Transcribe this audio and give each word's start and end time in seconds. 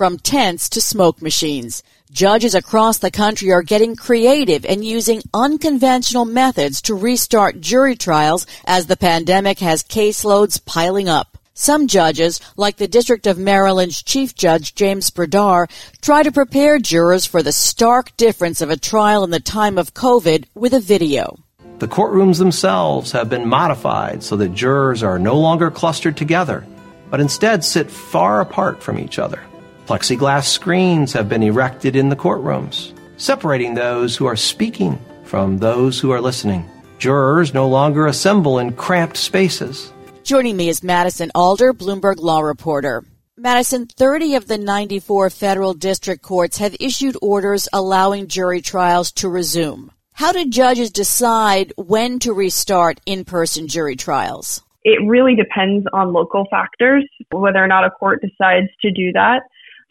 from 0.00 0.16
tents 0.16 0.70
to 0.70 0.80
smoke 0.80 1.20
machines. 1.20 1.82
Judges 2.10 2.54
across 2.54 2.96
the 2.96 3.10
country 3.10 3.52
are 3.52 3.60
getting 3.60 3.94
creative 3.94 4.64
and 4.64 4.82
using 4.82 5.20
unconventional 5.34 6.24
methods 6.24 6.80
to 6.80 6.94
restart 6.94 7.60
jury 7.60 7.94
trials 7.94 8.46
as 8.64 8.86
the 8.86 8.96
pandemic 8.96 9.58
has 9.58 9.82
caseloads 9.82 10.64
piling 10.64 11.06
up. 11.06 11.36
Some 11.52 11.86
judges, 11.86 12.40
like 12.56 12.78
the 12.78 12.88
District 12.88 13.26
of 13.26 13.36
Maryland's 13.36 14.02
Chief 14.02 14.34
Judge 14.34 14.74
James 14.74 15.10
Bredar, 15.10 15.68
try 16.00 16.22
to 16.22 16.32
prepare 16.32 16.78
jurors 16.78 17.26
for 17.26 17.42
the 17.42 17.52
stark 17.52 18.16
difference 18.16 18.62
of 18.62 18.70
a 18.70 18.78
trial 18.78 19.22
in 19.22 19.28
the 19.28 19.38
time 19.38 19.76
of 19.76 19.92
COVID 19.92 20.46
with 20.54 20.72
a 20.72 20.80
video. 20.80 21.38
The 21.78 21.88
courtrooms 21.88 22.38
themselves 22.38 23.12
have 23.12 23.28
been 23.28 23.46
modified 23.46 24.22
so 24.22 24.34
that 24.36 24.54
jurors 24.54 25.02
are 25.02 25.18
no 25.18 25.38
longer 25.38 25.70
clustered 25.70 26.16
together, 26.16 26.66
but 27.10 27.20
instead 27.20 27.62
sit 27.62 27.90
far 27.90 28.40
apart 28.40 28.82
from 28.82 28.98
each 28.98 29.18
other. 29.18 29.42
Plexiglass 29.90 30.44
screens 30.44 31.12
have 31.14 31.28
been 31.28 31.42
erected 31.42 31.96
in 31.96 32.10
the 32.10 32.14
courtrooms, 32.14 32.96
separating 33.16 33.74
those 33.74 34.16
who 34.16 34.24
are 34.24 34.36
speaking 34.36 34.96
from 35.24 35.58
those 35.58 35.98
who 35.98 36.12
are 36.12 36.20
listening. 36.20 36.64
Jurors 36.98 37.52
no 37.52 37.66
longer 37.66 38.06
assemble 38.06 38.60
in 38.60 38.72
cramped 38.74 39.16
spaces. 39.16 39.92
Joining 40.22 40.56
me 40.56 40.68
is 40.68 40.84
Madison 40.84 41.32
Alder, 41.34 41.72
Bloomberg 41.72 42.20
Law 42.20 42.38
Reporter. 42.38 43.02
Madison, 43.36 43.86
30 43.86 44.36
of 44.36 44.46
the 44.46 44.58
94 44.58 45.28
federal 45.28 45.74
district 45.74 46.22
courts 46.22 46.58
have 46.58 46.76
issued 46.78 47.16
orders 47.20 47.68
allowing 47.72 48.28
jury 48.28 48.60
trials 48.60 49.10
to 49.10 49.28
resume. 49.28 49.90
How 50.12 50.30
do 50.30 50.48
judges 50.48 50.92
decide 50.92 51.72
when 51.76 52.20
to 52.20 52.32
restart 52.32 53.00
in-person 53.06 53.66
jury 53.66 53.96
trials? 53.96 54.62
It 54.84 55.04
really 55.04 55.34
depends 55.34 55.84
on 55.92 56.12
local 56.12 56.46
factors, 56.48 57.04
whether 57.32 57.58
or 57.58 57.66
not 57.66 57.84
a 57.84 57.90
court 57.90 58.22
decides 58.22 58.68
to 58.82 58.92
do 58.92 59.10
that. 59.14 59.40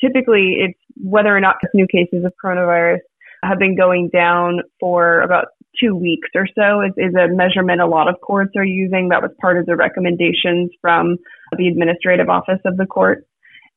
Typically, 0.01 0.57
it's 0.59 0.79
whether 1.01 1.35
or 1.35 1.39
not 1.39 1.55
new 1.73 1.87
cases 1.87 2.25
of 2.25 2.33
coronavirus 2.43 2.99
have 3.43 3.59
been 3.59 3.75
going 3.75 4.09
down 4.09 4.59
for 4.79 5.21
about 5.21 5.47
two 5.79 5.95
weeks 5.95 6.29
or 6.35 6.47
so 6.55 6.81
is, 6.81 6.91
is 6.97 7.13
a 7.15 7.27
measurement 7.33 7.79
a 7.81 7.85
lot 7.85 8.07
of 8.07 8.19
courts 8.21 8.51
are 8.55 8.65
using. 8.65 9.09
That 9.09 9.21
was 9.21 9.31
part 9.39 9.57
of 9.57 9.65
the 9.65 9.75
recommendations 9.75 10.71
from 10.81 11.17
the 11.57 11.67
administrative 11.67 12.29
office 12.29 12.59
of 12.65 12.77
the 12.77 12.85
court. 12.85 13.25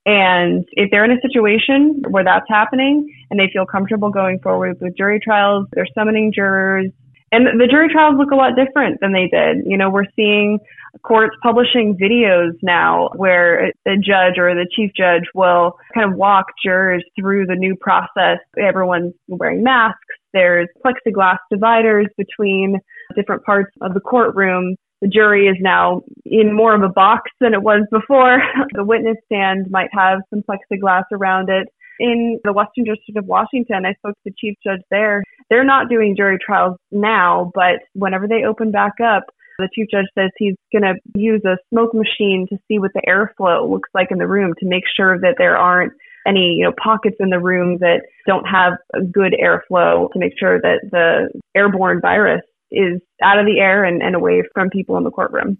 And 0.04 0.64
if 0.72 0.90
they're 0.90 1.04
in 1.04 1.12
a 1.12 1.20
situation 1.20 2.02
where 2.10 2.24
that's 2.24 2.46
happening 2.48 3.08
and 3.30 3.38
they 3.38 3.48
feel 3.52 3.66
comfortable 3.66 4.10
going 4.10 4.40
forward 4.40 4.80
with 4.80 4.96
jury 4.96 5.20
trials, 5.20 5.68
they're 5.72 5.86
summoning 5.94 6.32
jurors. 6.34 6.90
And 7.32 7.58
the 7.58 7.66
jury 7.66 7.88
trials 7.90 8.16
look 8.18 8.30
a 8.30 8.36
lot 8.36 8.52
different 8.56 9.00
than 9.00 9.12
they 9.12 9.26
did. 9.26 9.64
You 9.64 9.78
know, 9.78 9.88
we're 9.88 10.04
seeing 10.14 10.58
courts 11.02 11.34
publishing 11.42 11.96
videos 11.96 12.52
now 12.62 13.08
where 13.16 13.72
the 13.86 13.96
judge 13.96 14.38
or 14.38 14.54
the 14.54 14.68
chief 14.70 14.90
judge 14.94 15.24
will 15.34 15.78
kind 15.94 16.10
of 16.10 16.16
walk 16.16 16.46
jurors 16.62 17.02
through 17.18 17.46
the 17.46 17.54
new 17.54 17.74
process. 17.74 18.38
Everyone's 18.62 19.14
wearing 19.28 19.62
masks. 19.62 19.98
There's 20.34 20.68
plexiglass 20.84 21.38
dividers 21.50 22.08
between 22.18 22.78
different 23.16 23.44
parts 23.44 23.72
of 23.80 23.94
the 23.94 24.00
courtroom. 24.00 24.76
The 25.00 25.08
jury 25.08 25.48
is 25.48 25.56
now 25.58 26.02
in 26.26 26.54
more 26.54 26.74
of 26.74 26.82
a 26.82 26.88
box 26.88 27.30
than 27.40 27.54
it 27.54 27.62
was 27.62 27.86
before. 27.90 28.42
the 28.74 28.84
witness 28.84 29.16
stand 29.24 29.70
might 29.70 29.90
have 29.92 30.20
some 30.28 30.42
plexiglass 30.42 31.04
around 31.12 31.48
it. 31.48 31.68
In 32.00 32.40
the 32.44 32.52
Western 32.52 32.84
District 32.84 33.16
of 33.16 33.26
Washington, 33.26 33.84
I 33.86 33.94
spoke 33.94 34.14
to 34.14 34.30
the 34.30 34.34
chief 34.38 34.56
judge 34.64 34.80
there. 34.90 35.22
They're 35.50 35.64
not 35.64 35.88
doing 35.88 36.16
jury 36.16 36.38
trials 36.44 36.78
now, 36.90 37.50
but 37.54 37.80
whenever 37.94 38.26
they 38.26 38.44
open 38.44 38.70
back 38.70 38.94
up, 39.04 39.24
the 39.58 39.68
chief 39.74 39.88
judge 39.90 40.06
says 40.14 40.30
he's 40.36 40.56
going 40.72 40.82
to 40.82 40.94
use 41.14 41.42
a 41.44 41.58
smoke 41.70 41.94
machine 41.94 42.46
to 42.48 42.56
see 42.68 42.78
what 42.78 42.92
the 42.94 43.02
airflow 43.06 43.70
looks 43.70 43.90
like 43.94 44.10
in 44.10 44.18
the 44.18 44.26
room 44.26 44.54
to 44.58 44.66
make 44.66 44.84
sure 44.96 45.18
that 45.20 45.34
there 45.38 45.56
aren't 45.56 45.92
any 46.26 46.54
you 46.58 46.64
know 46.64 46.72
pockets 46.82 47.16
in 47.20 47.30
the 47.30 47.38
room 47.38 47.78
that 47.78 48.02
don't 48.26 48.44
have 48.44 48.74
a 48.94 49.02
good 49.02 49.34
airflow 49.42 50.10
to 50.12 50.18
make 50.18 50.32
sure 50.38 50.60
that 50.60 50.80
the 50.90 51.28
airborne 51.54 52.00
virus 52.00 52.42
is 52.70 53.00
out 53.22 53.38
of 53.38 53.46
the 53.46 53.60
air 53.60 53.84
and, 53.84 54.02
and 54.02 54.14
away 54.14 54.42
from 54.54 54.70
people 54.70 54.96
in 54.96 55.04
the 55.04 55.10
courtroom. 55.10 55.58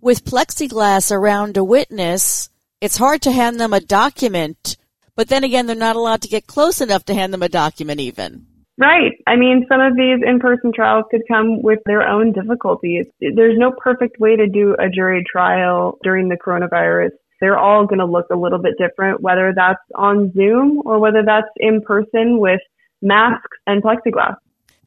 With 0.00 0.24
plexiglass 0.24 1.10
around 1.10 1.56
a 1.56 1.64
witness, 1.64 2.50
it's 2.80 2.98
hard 2.98 3.22
to 3.22 3.32
hand 3.32 3.58
them 3.58 3.72
a 3.72 3.80
document, 3.80 4.76
but 5.16 5.28
then 5.28 5.44
again, 5.44 5.66
they're 5.66 5.76
not 5.76 5.96
allowed 5.96 6.22
to 6.22 6.28
get 6.28 6.46
close 6.46 6.80
enough 6.80 7.04
to 7.06 7.14
hand 7.14 7.32
them 7.32 7.42
a 7.42 7.48
document 7.48 8.00
even. 8.00 8.46
Right. 8.76 9.12
I 9.26 9.36
mean, 9.36 9.66
some 9.68 9.80
of 9.80 9.96
these 9.96 10.18
in-person 10.26 10.72
trials 10.74 11.04
could 11.10 11.22
come 11.28 11.62
with 11.62 11.78
their 11.86 12.02
own 12.08 12.32
difficulties. 12.32 13.06
There's 13.20 13.56
no 13.56 13.70
perfect 13.70 14.18
way 14.18 14.34
to 14.36 14.48
do 14.48 14.74
a 14.78 14.88
jury 14.88 15.24
trial 15.30 15.98
during 16.02 16.28
the 16.28 16.36
coronavirus. 16.36 17.10
They're 17.40 17.58
all 17.58 17.86
going 17.86 18.00
to 18.00 18.06
look 18.06 18.26
a 18.32 18.36
little 18.36 18.58
bit 18.58 18.74
different, 18.78 19.20
whether 19.20 19.52
that's 19.54 19.82
on 19.94 20.32
Zoom 20.32 20.82
or 20.84 20.98
whether 20.98 21.22
that's 21.24 21.46
in 21.56 21.82
person 21.82 22.38
with 22.38 22.60
masks 23.00 23.58
and 23.66 23.82
plexiglass. 23.82 24.36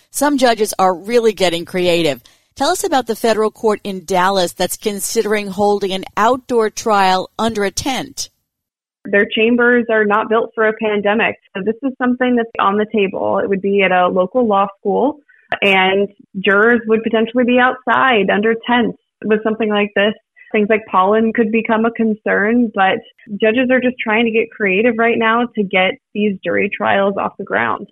Some 0.09 0.37
judges 0.37 0.73
are 0.77 0.93
really 0.93 1.33
getting 1.33 1.63
creative. 1.63 2.21
Tell 2.55 2.69
us 2.69 2.83
about 2.83 3.05
the 3.05 3.15
federal 3.15 3.51
court 3.51 3.79
in 3.83 4.03
Dallas 4.03 4.53
that's 4.53 4.77
considering 4.77 5.47
holding 5.47 5.93
an 5.93 6.05
outdoor 6.17 6.71
trial 6.71 7.29
under 7.37 7.63
a 7.63 7.71
tent. 7.71 8.29
Their 9.11 9.25
chambers 9.25 9.85
are 9.89 10.05
not 10.05 10.29
built 10.29 10.51
for 10.53 10.67
a 10.67 10.73
pandemic. 10.73 11.35
So 11.55 11.63
this 11.63 11.75
is 11.83 11.93
something 11.97 12.35
that's 12.35 12.49
on 12.59 12.77
the 12.77 12.85
table. 12.93 13.39
It 13.39 13.49
would 13.49 13.61
be 13.61 13.81
at 13.81 13.91
a 13.91 14.07
local 14.07 14.47
law 14.47 14.67
school 14.79 15.19
and 15.61 16.09
jurors 16.39 16.81
would 16.87 17.03
potentially 17.03 17.43
be 17.45 17.59
outside 17.59 18.29
under 18.29 18.55
tents 18.65 18.97
with 19.23 19.43
something 19.43 19.69
like 19.69 19.91
this. 19.95 20.13
Things 20.51 20.67
like 20.69 20.85
pollen 20.89 21.33
could 21.33 21.51
become 21.51 21.85
a 21.85 21.91
concern, 21.91 22.71
but 22.73 22.99
judges 23.41 23.69
are 23.69 23.81
just 23.81 23.97
trying 24.01 24.25
to 24.25 24.31
get 24.31 24.49
creative 24.49 24.95
right 24.97 25.17
now 25.17 25.45
to 25.55 25.63
get 25.63 25.91
these 26.13 26.37
jury 26.43 26.69
trials 26.75 27.15
off 27.17 27.35
the 27.37 27.43
ground. 27.43 27.87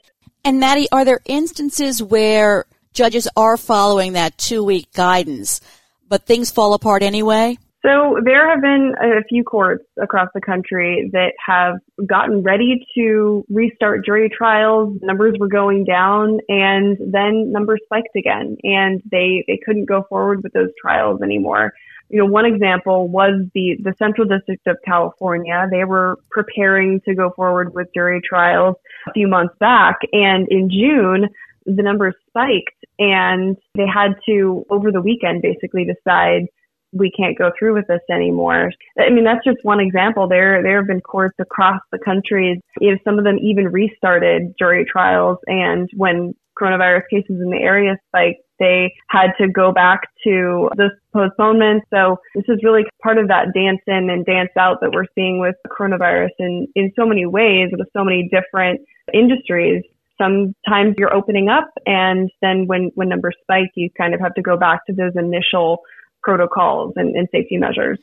And 0.45 0.59
Maddie, 0.59 0.87
are 0.91 1.03
there 1.03 1.19
instances 1.25 2.01
where 2.01 2.65
judges 2.93 3.27
are 3.35 3.57
following 3.57 4.13
that 4.13 4.37
two 4.37 4.63
week 4.63 4.91
guidance, 4.93 5.59
but 6.07 6.25
things 6.25 6.51
fall 6.51 6.73
apart 6.73 7.03
anyway? 7.03 7.57
So 7.85 8.17
there 8.23 8.49
have 8.49 8.61
been 8.61 8.95
a 8.99 9.23
few 9.29 9.43
courts 9.43 9.85
across 10.01 10.29
the 10.33 10.41
country 10.41 11.07
that 11.13 11.33
have 11.45 11.75
gotten 12.07 12.41
ready 12.41 12.83
to 12.95 13.45
restart 13.47 14.03
jury 14.03 14.27
trials. 14.35 14.97
Numbers 15.03 15.35
were 15.39 15.47
going 15.47 15.83
down 15.85 16.39
and 16.49 16.97
then 16.99 17.51
numbers 17.51 17.81
spiked 17.85 18.15
again 18.15 18.57
and 18.63 19.03
they, 19.11 19.43
they 19.47 19.59
couldn't 19.63 19.85
go 19.85 20.03
forward 20.09 20.41
with 20.41 20.53
those 20.53 20.69
trials 20.81 21.21
anymore. 21.21 21.73
You 22.09 22.19
know, 22.19 22.25
one 22.25 22.45
example 22.45 23.07
was 23.07 23.45
the, 23.53 23.77
the 23.83 23.93
Central 23.99 24.27
District 24.27 24.65
of 24.65 24.77
California. 24.83 25.67
They 25.69 25.83
were 25.83 26.17
preparing 26.31 27.01
to 27.01 27.13
go 27.13 27.33
forward 27.35 27.75
with 27.75 27.93
jury 27.93 28.19
trials 28.27 28.77
a 29.07 29.11
few 29.13 29.27
months 29.27 29.53
back 29.59 29.99
and 30.11 30.47
in 30.49 30.71
June, 30.71 31.29
the 31.67 31.83
numbers 31.83 32.15
spiked 32.29 32.85
and 32.97 33.57
they 33.75 33.85
had 33.85 34.15
to, 34.27 34.65
over 34.71 34.91
the 34.91 35.01
weekend, 35.01 35.43
basically 35.43 35.85
decide 35.85 36.47
we 36.95 37.11
can't 37.11 37.37
go 37.37 37.51
through 37.57 37.75
with 37.75 37.87
this 37.87 38.01
anymore. 38.09 38.71
I 38.97 39.09
mean, 39.09 39.25
that's 39.25 39.43
just 39.43 39.63
one 39.63 39.79
example. 39.79 40.27
There, 40.27 40.63
there 40.63 40.77
have 40.77 40.87
been 40.87 41.01
courts 41.01 41.35
across 41.39 41.81
the 41.91 41.99
country. 41.99 42.61
If 42.79 43.01
some 43.03 43.19
of 43.19 43.25
them 43.25 43.37
even 43.41 43.67
restarted 43.67 44.55
jury 44.57 44.85
trials, 44.89 45.37
and 45.47 45.89
when 45.95 46.33
coronavirus 46.59 47.03
cases 47.11 47.41
in 47.41 47.49
the 47.51 47.59
area 47.61 47.97
spiked, 48.07 48.41
they 48.57 48.93
had 49.09 49.33
to 49.37 49.49
go 49.49 49.73
back 49.73 50.01
to 50.23 50.69
the 50.77 50.89
postponement. 51.11 51.83
So 51.93 52.17
this 52.33 52.45
is 52.47 52.63
really 52.63 52.83
part 53.03 53.17
of 53.17 53.27
that 53.27 53.53
dance 53.53 53.81
in 53.85 54.09
and 54.09 54.25
dance 54.25 54.51
out 54.57 54.79
that 54.79 54.91
we're 54.93 55.05
seeing 55.13 55.39
with 55.39 55.55
coronavirus 55.67 56.29
in, 56.39 56.67
in 56.75 56.93
so 56.95 57.05
many 57.05 57.25
ways 57.25 57.69
with 57.77 57.89
so 57.91 58.05
many 58.05 58.29
different 58.31 58.79
industries 59.13 59.83
sometimes 60.17 60.95
you're 60.97 61.13
opening 61.13 61.49
up 61.49 61.69
and 61.85 62.31
then 62.41 62.67
when 62.67 62.91
when 62.95 63.09
numbers 63.09 63.35
spike 63.41 63.71
you 63.75 63.89
kind 63.97 64.13
of 64.13 64.19
have 64.19 64.33
to 64.33 64.41
go 64.41 64.57
back 64.57 64.85
to 64.85 64.93
those 64.93 65.11
initial 65.15 65.81
protocols 66.25 66.93
and, 66.97 67.15
and 67.15 67.29
safety 67.31 67.57
measures. 67.57 67.99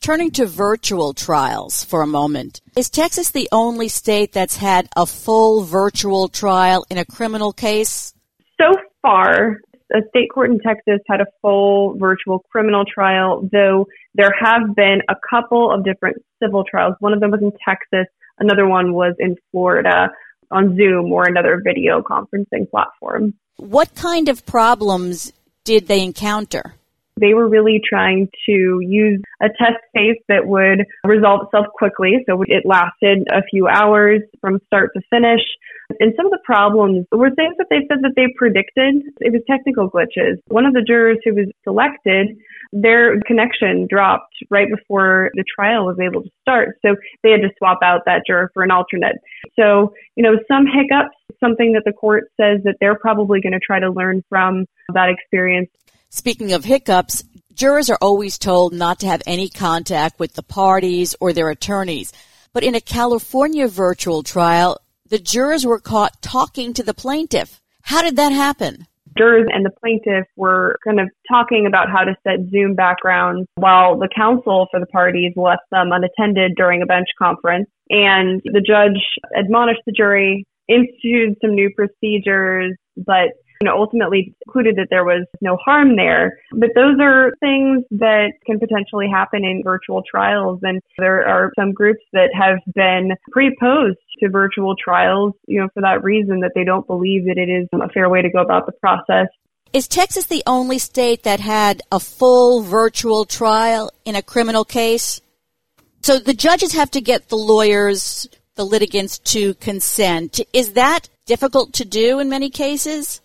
Turning 0.00 0.30
to 0.30 0.46
virtual 0.46 1.12
trials 1.12 1.84
for 1.84 2.02
a 2.02 2.06
moment, 2.06 2.60
is 2.76 2.88
Texas 2.88 3.30
the 3.30 3.48
only 3.52 3.88
state 3.88 4.32
that's 4.32 4.56
had 4.56 4.88
a 4.96 5.06
full 5.06 5.62
virtual 5.62 6.28
trial 6.28 6.84
in 6.90 6.98
a 6.98 7.04
criminal 7.04 7.52
case? 7.52 8.14
So 8.60 8.72
far, 9.02 9.58
a 9.92 10.00
state 10.08 10.28
court 10.32 10.50
in 10.50 10.60
Texas 10.60 11.00
had 11.08 11.20
a 11.20 11.26
full 11.42 11.96
virtual 11.98 12.38
criminal 12.50 12.84
trial, 12.84 13.48
though 13.52 13.86
there 14.14 14.32
have 14.40 14.74
been 14.74 15.02
a 15.08 15.14
couple 15.28 15.72
of 15.72 15.84
different 15.84 16.16
civil 16.42 16.64
trials. 16.64 16.94
One 17.00 17.12
of 17.12 17.20
them 17.20 17.30
was 17.30 17.42
in 17.42 17.52
Texas, 17.68 18.06
another 18.38 18.66
one 18.66 18.94
was 18.94 19.14
in 19.18 19.36
Florida 19.50 20.10
on 20.50 20.76
Zoom 20.76 21.12
or 21.12 21.24
another 21.24 21.60
video 21.62 22.02
conferencing 22.02 22.70
platform. 22.70 23.34
What 23.56 23.94
kind 23.94 24.28
of 24.28 24.46
problems 24.46 25.32
did 25.64 25.86
they 25.88 26.02
encounter? 26.02 26.74
They 27.20 27.34
were 27.34 27.48
really 27.48 27.80
trying 27.86 28.28
to 28.46 28.80
use 28.80 29.20
a 29.40 29.48
test 29.48 29.82
case 29.94 30.18
that 30.28 30.46
would 30.46 30.86
resolve 31.04 31.46
itself 31.46 31.66
quickly. 31.74 32.24
So 32.28 32.42
it 32.46 32.64
lasted 32.64 33.26
a 33.30 33.42
few 33.50 33.68
hours 33.68 34.22
from 34.40 34.60
start 34.66 34.90
to 34.94 35.02
finish. 35.10 35.42
And 36.00 36.14
some 36.16 36.26
of 36.26 36.32
the 36.32 36.40
problems 36.44 37.06
were 37.12 37.30
things 37.30 37.54
that 37.58 37.66
they 37.68 37.80
said 37.88 37.98
that 38.02 38.14
they 38.16 38.32
predicted. 38.36 39.02
It 39.20 39.32
was 39.32 39.42
technical 39.48 39.90
glitches. 39.90 40.38
One 40.48 40.64
of 40.64 40.72
the 40.72 40.82
jurors 40.82 41.18
who 41.24 41.34
was 41.34 41.48
selected, 41.64 42.38
their 42.72 43.20
connection 43.20 43.86
dropped 43.90 44.34
right 44.50 44.68
before 44.70 45.30
the 45.34 45.44
trial 45.54 45.84
was 45.84 45.98
able 46.00 46.22
to 46.22 46.30
start. 46.40 46.78
So 46.80 46.96
they 47.22 47.30
had 47.30 47.42
to 47.42 47.50
swap 47.58 47.80
out 47.84 48.02
that 48.06 48.22
juror 48.26 48.50
for 48.54 48.62
an 48.62 48.70
alternate. 48.70 49.16
So, 49.58 49.92
you 50.16 50.22
know, 50.22 50.38
some 50.48 50.64
hiccups, 50.66 51.16
something 51.40 51.72
that 51.72 51.82
the 51.84 51.92
court 51.92 52.24
says 52.40 52.60
that 52.64 52.76
they're 52.80 52.98
probably 52.98 53.40
going 53.40 53.52
to 53.52 53.60
try 53.60 53.78
to 53.78 53.90
learn 53.90 54.24
from 54.28 54.64
that 54.94 55.10
experience. 55.10 55.68
Speaking 56.14 56.52
of 56.52 56.66
hiccups, 56.66 57.24
jurors 57.54 57.88
are 57.88 57.96
always 58.02 58.36
told 58.36 58.74
not 58.74 59.00
to 59.00 59.06
have 59.06 59.22
any 59.26 59.48
contact 59.48 60.20
with 60.20 60.34
the 60.34 60.42
parties 60.42 61.16
or 61.20 61.32
their 61.32 61.48
attorneys. 61.48 62.12
But 62.52 62.64
in 62.64 62.74
a 62.74 62.82
California 62.82 63.66
virtual 63.66 64.22
trial, 64.22 64.78
the 65.08 65.18
jurors 65.18 65.64
were 65.64 65.80
caught 65.80 66.20
talking 66.20 66.74
to 66.74 66.82
the 66.82 66.92
plaintiff. 66.92 67.62
How 67.80 68.02
did 68.02 68.16
that 68.16 68.30
happen? 68.30 68.86
Jurors 69.16 69.48
and 69.50 69.64
the 69.64 69.72
plaintiff 69.80 70.26
were 70.36 70.76
kind 70.84 71.00
of 71.00 71.08
talking 71.30 71.64
about 71.66 71.88
how 71.88 72.04
to 72.04 72.14
set 72.24 72.50
Zoom 72.50 72.74
backgrounds 72.74 73.48
while 73.54 73.98
the 73.98 74.10
counsel 74.14 74.66
for 74.70 74.80
the 74.80 74.86
parties 74.86 75.32
left 75.34 75.62
them 75.70 75.92
unattended 75.92 76.52
during 76.58 76.82
a 76.82 76.86
bench 76.86 77.08
conference. 77.18 77.70
And 77.88 78.42
the 78.44 78.60
judge 78.60 79.00
admonished 79.34 79.80
the 79.86 79.92
jury, 79.92 80.44
instituted 80.68 81.38
some 81.40 81.54
new 81.54 81.70
procedures, 81.74 82.76
but 82.98 83.32
you 83.62 83.68
know, 83.68 83.76
ultimately 83.76 84.34
concluded 84.42 84.74
that 84.74 84.88
there 84.90 85.04
was 85.04 85.24
no 85.40 85.56
harm 85.64 85.94
there. 85.94 86.36
But 86.50 86.70
those 86.74 86.98
are 87.00 87.30
things 87.38 87.84
that 87.92 88.32
can 88.44 88.58
potentially 88.58 89.06
happen 89.08 89.44
in 89.44 89.62
virtual 89.62 90.02
trials. 90.02 90.58
And 90.64 90.80
there 90.98 91.24
are 91.24 91.52
some 91.56 91.70
groups 91.70 92.02
that 92.12 92.30
have 92.34 92.58
been 92.74 93.12
pretty 93.30 93.54
opposed 93.56 93.98
to 94.18 94.28
virtual 94.28 94.74
trials, 94.74 95.34
you 95.46 95.60
know, 95.60 95.68
for 95.74 95.80
that 95.80 96.02
reason 96.02 96.40
that 96.40 96.50
they 96.56 96.64
don't 96.64 96.88
believe 96.88 97.26
that 97.26 97.38
it 97.38 97.48
is 97.48 97.68
a 97.72 97.88
fair 97.90 98.10
way 98.10 98.20
to 98.20 98.30
go 98.30 98.42
about 98.42 98.66
the 98.66 98.72
process. 98.72 99.28
Is 99.72 99.86
Texas 99.86 100.26
the 100.26 100.42
only 100.44 100.78
state 100.78 101.22
that 101.22 101.38
had 101.38 101.82
a 101.92 102.00
full 102.00 102.62
virtual 102.62 103.24
trial 103.24 103.92
in 104.04 104.16
a 104.16 104.22
criminal 104.22 104.64
case? 104.64 105.20
So 106.00 106.18
the 106.18 106.34
judges 106.34 106.72
have 106.72 106.90
to 106.90 107.00
get 107.00 107.28
the 107.28 107.36
lawyers, 107.36 108.26
the 108.56 108.64
litigants 108.64 109.20
to 109.20 109.54
consent. 109.54 110.40
Is 110.52 110.72
that 110.72 111.08
difficult 111.26 111.74
to 111.74 111.84
do 111.84 112.18
in 112.18 112.28
many 112.28 112.50
cases? 112.50 113.20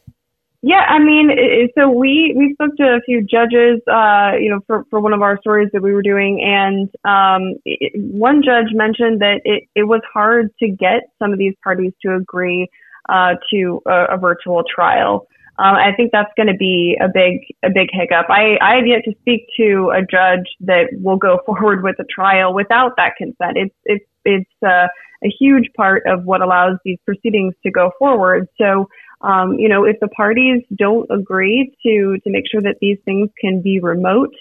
Yeah, 0.63 0.83
I 0.89 0.97
mean, 0.99 1.29
so 1.77 1.89
we 1.89 2.33
we 2.35 2.53
spoke 2.53 2.75
to 2.77 2.83
a 2.83 3.01
few 3.05 3.21
judges, 3.21 3.79
uh, 3.87 4.31
you 4.39 4.49
know, 4.49 4.59
for 4.65 4.85
for 4.89 4.99
one 4.99 5.13
of 5.13 5.21
our 5.21 5.39
stories 5.39 5.69
that 5.71 5.83
we 5.83 5.93
were 5.93 6.01
doing, 6.01 6.41
and 6.41 6.89
um, 7.05 7.59
it, 7.63 7.93
one 8.01 8.41
judge 8.43 8.73
mentioned 8.73 9.21
that 9.21 9.41
it 9.45 9.65
it 9.75 9.83
was 9.83 10.01
hard 10.11 10.49
to 10.59 10.67
get 10.67 11.11
some 11.19 11.31
of 11.31 11.37
these 11.37 11.53
parties 11.63 11.93
to 12.03 12.15
agree 12.15 12.67
uh, 13.07 13.35
to 13.51 13.81
a, 13.85 14.15
a 14.15 14.17
virtual 14.17 14.63
trial. 14.63 15.27
Um, 15.59 15.75
I 15.75 15.91
think 15.95 16.11
that's 16.11 16.31
going 16.35 16.47
to 16.47 16.57
be 16.57 16.97
a 16.99 17.07
big 17.07 17.41
a 17.63 17.69
big 17.69 17.89
hiccup. 17.91 18.25
I 18.29 18.57
I 18.59 18.77
have 18.77 18.87
yet 18.87 19.03
to 19.05 19.13
speak 19.21 19.45
to 19.57 19.91
a 19.95 20.01
judge 20.01 20.47
that 20.61 20.87
will 20.93 21.17
go 21.17 21.39
forward 21.45 21.83
with 21.83 21.97
a 21.99 22.05
trial 22.05 22.53
without 22.55 22.93
that 22.97 23.15
consent. 23.15 23.57
It's 23.57 23.75
it's 23.85 24.05
it's 24.25 24.63
uh, 24.65 24.87
a 25.23 25.29
huge 25.39 25.69
part 25.75 26.03
of 26.07 26.25
what 26.25 26.41
allows 26.41 26.77
these 26.83 26.97
proceedings 27.05 27.53
to 27.63 27.71
go 27.71 27.91
forward. 27.99 28.47
So 28.59 28.87
um, 29.21 29.53
you 29.57 29.69
know, 29.69 29.83
if 29.83 29.97
the 29.99 30.07
parties 30.07 30.63
don't 30.75 31.09
agree 31.09 31.73
to 31.83 32.17
to 32.23 32.29
make 32.29 32.45
sure 32.51 32.61
that 32.61 32.77
these 32.81 32.97
things 33.05 33.29
can 33.39 33.61
be 33.61 33.79
remote, 33.79 34.33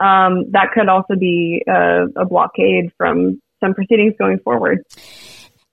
um, 0.00 0.50
that 0.52 0.70
could 0.72 0.88
also 0.88 1.14
be 1.18 1.62
a, 1.68 2.06
a 2.16 2.24
blockade 2.24 2.92
from 2.96 3.40
some 3.60 3.74
proceedings 3.74 4.14
going 4.18 4.38
forward. 4.38 4.84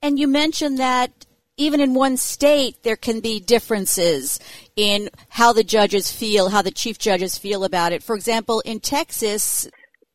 And 0.01 0.19
you 0.19 0.27
mentioned 0.27 0.79
that 0.79 1.11
even 1.57 1.79
in 1.79 1.93
one 1.93 2.17
state, 2.17 2.83
there 2.83 2.95
can 2.95 3.19
be 3.19 3.39
differences 3.39 4.39
in 4.75 5.09
how 5.29 5.53
the 5.53 5.63
judges 5.63 6.11
feel, 6.11 6.49
how 6.49 6.61
the 6.61 6.71
chief 6.71 6.99
judges 6.99 7.37
feel 7.37 7.63
about 7.63 7.93
it. 7.93 8.03
For 8.03 8.15
example, 8.15 8.61
in 8.61 8.79
Texas. 8.79 9.67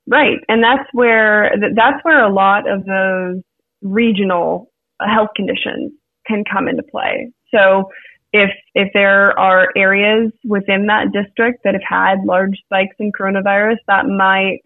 Right. 0.06 0.38
And 0.48 0.62
that's 0.62 0.88
where, 0.92 1.52
that's 1.74 1.98
where 2.04 2.24
a 2.24 2.32
lot 2.32 2.70
of 2.70 2.84
those 2.84 3.42
regional 3.82 4.70
health 5.00 5.30
conditions 5.34 5.92
can 6.26 6.44
come 6.50 6.68
into 6.68 6.84
play. 6.84 7.32
So 7.52 7.90
if 8.32 8.50
if 8.74 8.88
there 8.94 9.38
are 9.38 9.68
areas 9.76 10.32
within 10.44 10.86
that 10.86 11.12
district 11.12 11.64
that 11.64 11.74
have 11.74 11.82
had 11.86 12.24
large 12.24 12.58
spikes 12.64 12.96
in 12.98 13.12
coronavirus, 13.12 13.76
that 13.86 14.06
might 14.06 14.60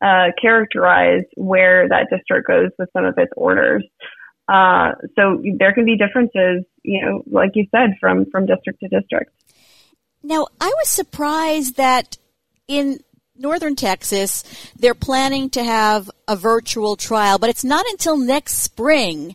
uh, 0.00 0.30
characterize 0.40 1.24
where 1.36 1.88
that 1.88 2.06
district 2.10 2.46
goes 2.46 2.70
with 2.78 2.88
some 2.92 3.04
of 3.04 3.14
its 3.18 3.32
orders. 3.36 3.84
Uh, 4.48 4.92
so 5.16 5.42
there 5.58 5.74
can 5.74 5.84
be 5.84 5.96
differences, 5.96 6.64
you 6.82 7.04
know, 7.04 7.22
like 7.30 7.50
you 7.54 7.66
said, 7.70 7.96
from 8.00 8.26
from 8.30 8.46
district 8.46 8.80
to 8.80 8.88
district. 8.88 9.32
Now, 10.22 10.46
I 10.60 10.68
was 10.68 10.88
surprised 10.88 11.76
that 11.76 12.16
in 12.66 13.00
northern 13.36 13.76
Texas, 13.76 14.44
they're 14.76 14.94
planning 14.94 15.50
to 15.50 15.62
have 15.62 16.10
a 16.26 16.36
virtual 16.36 16.96
trial, 16.96 17.38
but 17.38 17.50
it's 17.50 17.64
not 17.64 17.84
until 17.90 18.16
next 18.16 18.54
spring 18.54 19.34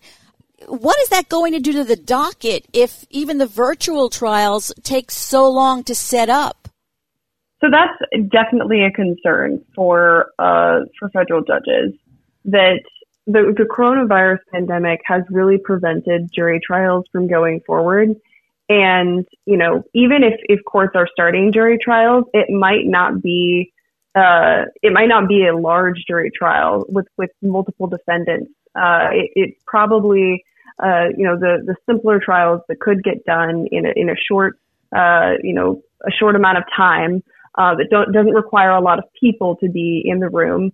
what 0.67 0.99
is 1.01 1.09
that 1.09 1.29
going 1.29 1.53
to 1.53 1.59
do 1.59 1.73
to 1.73 1.83
the 1.83 1.95
docket 1.95 2.65
if 2.73 3.05
even 3.09 3.37
the 3.37 3.45
virtual 3.45 4.09
trials 4.09 4.73
take 4.83 5.11
so 5.11 5.49
long 5.49 5.83
to 5.85 5.95
set 5.95 6.29
up? 6.29 6.67
So 7.61 7.67
that's 7.71 8.27
definitely 8.29 8.83
a 8.83 8.91
concern 8.91 9.63
for 9.73 10.31
uh, 10.37 10.81
for 10.99 11.09
federal 11.09 11.43
judges 11.43 11.93
that 12.45 12.81
the, 13.25 13.53
the 13.55 13.63
coronavirus 13.63 14.39
pandemic 14.51 14.99
has 15.05 15.23
really 15.29 15.57
prevented 15.57 16.29
jury 16.33 16.59
trials 16.65 17.05
from 17.11 17.27
going 17.27 17.61
forward. 17.65 18.15
And, 18.69 19.25
you 19.45 19.57
know, 19.57 19.83
even 19.93 20.23
if, 20.23 20.33
if 20.43 20.59
courts 20.65 20.93
are 20.95 21.07
starting 21.11 21.51
jury 21.53 21.77
trials, 21.81 22.25
it 22.33 22.49
might 22.49 22.85
not 22.85 23.21
be, 23.21 23.71
uh, 24.15 24.63
it 24.81 24.91
might 24.91 25.07
not 25.07 25.27
be 25.27 25.47
a 25.47 25.55
large 25.55 26.03
jury 26.07 26.31
trial 26.35 26.85
with, 26.89 27.07
with 27.17 27.29
multiple 27.41 27.87
defendants. 27.87 28.51
Uh, 28.75 29.09
it, 29.11 29.31
it 29.35 29.55
probably 29.65 30.43
uh, 30.81 31.05
you 31.17 31.25
know, 31.25 31.37
the, 31.37 31.63
the 31.65 31.75
simpler 31.85 32.19
trials 32.19 32.61
that 32.67 32.79
could 32.79 33.03
get 33.03 33.25
done 33.25 33.67
in 33.71 33.85
a, 33.85 33.91
in 33.95 34.09
a 34.09 34.15
short, 34.15 34.57
uh, 34.95 35.33
you 35.43 35.53
know, 35.53 35.81
a 36.05 36.11
short 36.11 36.35
amount 36.35 36.57
of 36.57 36.63
time, 36.75 37.23
uh, 37.55 37.75
that 37.75 37.87
don't, 37.89 38.11
doesn't 38.11 38.33
require 38.33 38.71
a 38.71 38.81
lot 38.81 38.99
of 38.99 39.05
people 39.19 39.55
to 39.57 39.69
be 39.69 40.01
in 40.05 40.19
the 40.19 40.29
room. 40.29 40.71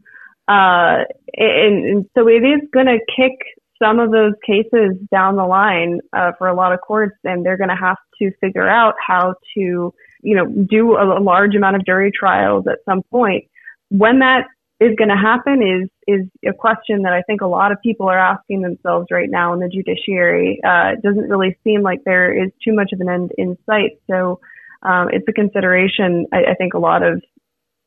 Uh, 0.48 1.04
and, 1.36 1.86
and 1.86 2.06
so 2.18 2.28
it 2.28 2.44
is 2.44 2.62
going 2.72 2.88
to 2.88 3.00
kick 3.16 3.34
some 3.82 4.00
of 4.00 4.12
those 4.12 4.34
cases 4.46 4.96
down 5.12 5.36
the 5.36 5.46
line, 5.46 6.00
uh, 6.14 6.32
for 6.38 6.48
a 6.48 6.56
lot 6.56 6.74
of 6.74 6.82
courts 6.82 7.16
and 7.24 7.46
they're 7.46 7.58
going 7.58 7.70
to 7.70 7.76
have 7.76 7.98
to 8.22 8.32
figure 8.42 8.68
out 8.68 8.96
how 9.06 9.34
to, 9.54 9.94
you 10.22 10.36
know, 10.36 10.46
do 10.46 10.96
a, 10.96 11.20
a 11.20 11.22
large 11.22 11.56
amount 11.56 11.76
of 11.76 11.86
jury 11.86 12.12
trials 12.12 12.66
at 12.68 12.80
some 12.86 13.04
point. 13.04 13.46
When 13.90 14.20
that 14.20 14.48
is 14.80 14.96
going 14.96 15.10
to 15.10 15.16
happen 15.16 15.62
is 15.62 15.90
is 16.08 16.28
a 16.48 16.54
question 16.54 17.04
that 17.04 17.14
I 17.14 17.22
think 17.24 17.42
a 17.42 17.48
lot 17.48 17.72
of 17.72 17.82
people 17.82 18.08
are 18.08 18.18
asking 18.18 18.62
themselves 18.62 19.08
right 19.12 19.30
now 19.30 19.54
in 19.54 19.60
the 19.60 19.68
judiciary. 19.68 20.60
Uh, 20.64 20.94
it 20.94 21.02
doesn't 21.02 21.30
really 21.30 21.58
seem 21.64 21.82
like 21.82 22.00
there 22.06 22.46
is 22.46 22.52
too 22.64 22.74
much 22.74 22.92
of 22.94 23.02
an 23.02 23.10
end 23.10 23.32
in 23.38 23.58
sight. 23.66 24.00
So 24.10 24.40
um, 24.82 25.10
it's 25.12 25.28
a 25.28 25.34
consideration 25.34 26.28
I, 26.32 26.52
I 26.52 26.54
think 26.56 26.74
a 26.74 26.80
lot 26.80 27.04
of 27.04 27.22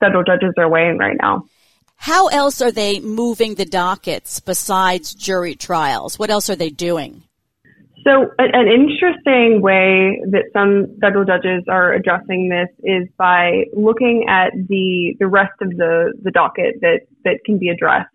federal 0.00 0.22
judges 0.22 0.54
are 0.58 0.68
weighing 0.68 0.98
right 0.98 1.16
now. 1.20 1.46
How 1.96 2.26
else 2.28 2.60
are 2.60 2.72
they 2.72 3.00
moving 3.00 3.54
the 3.54 3.64
dockets 3.64 4.40
besides 4.40 5.14
jury 5.14 5.54
trials? 5.54 6.18
What 6.18 6.30
else 6.30 6.50
are 6.50 6.56
they 6.56 6.70
doing? 6.70 7.22
So 8.04 8.30
an 8.38 8.66
interesting 8.66 9.62
way 9.62 10.20
that 10.30 10.46
some 10.52 10.98
federal 11.00 11.24
judges 11.24 11.62
are 11.68 11.92
addressing 11.92 12.48
this 12.48 12.68
is 12.82 13.08
by 13.16 13.64
looking 13.72 14.26
at 14.28 14.50
the 14.68 15.14
the 15.20 15.28
rest 15.28 15.52
of 15.60 15.70
the 15.70 16.12
the 16.22 16.32
docket 16.32 16.80
that 16.80 17.02
that 17.24 17.38
can 17.46 17.58
be 17.58 17.68
addressed. 17.68 18.08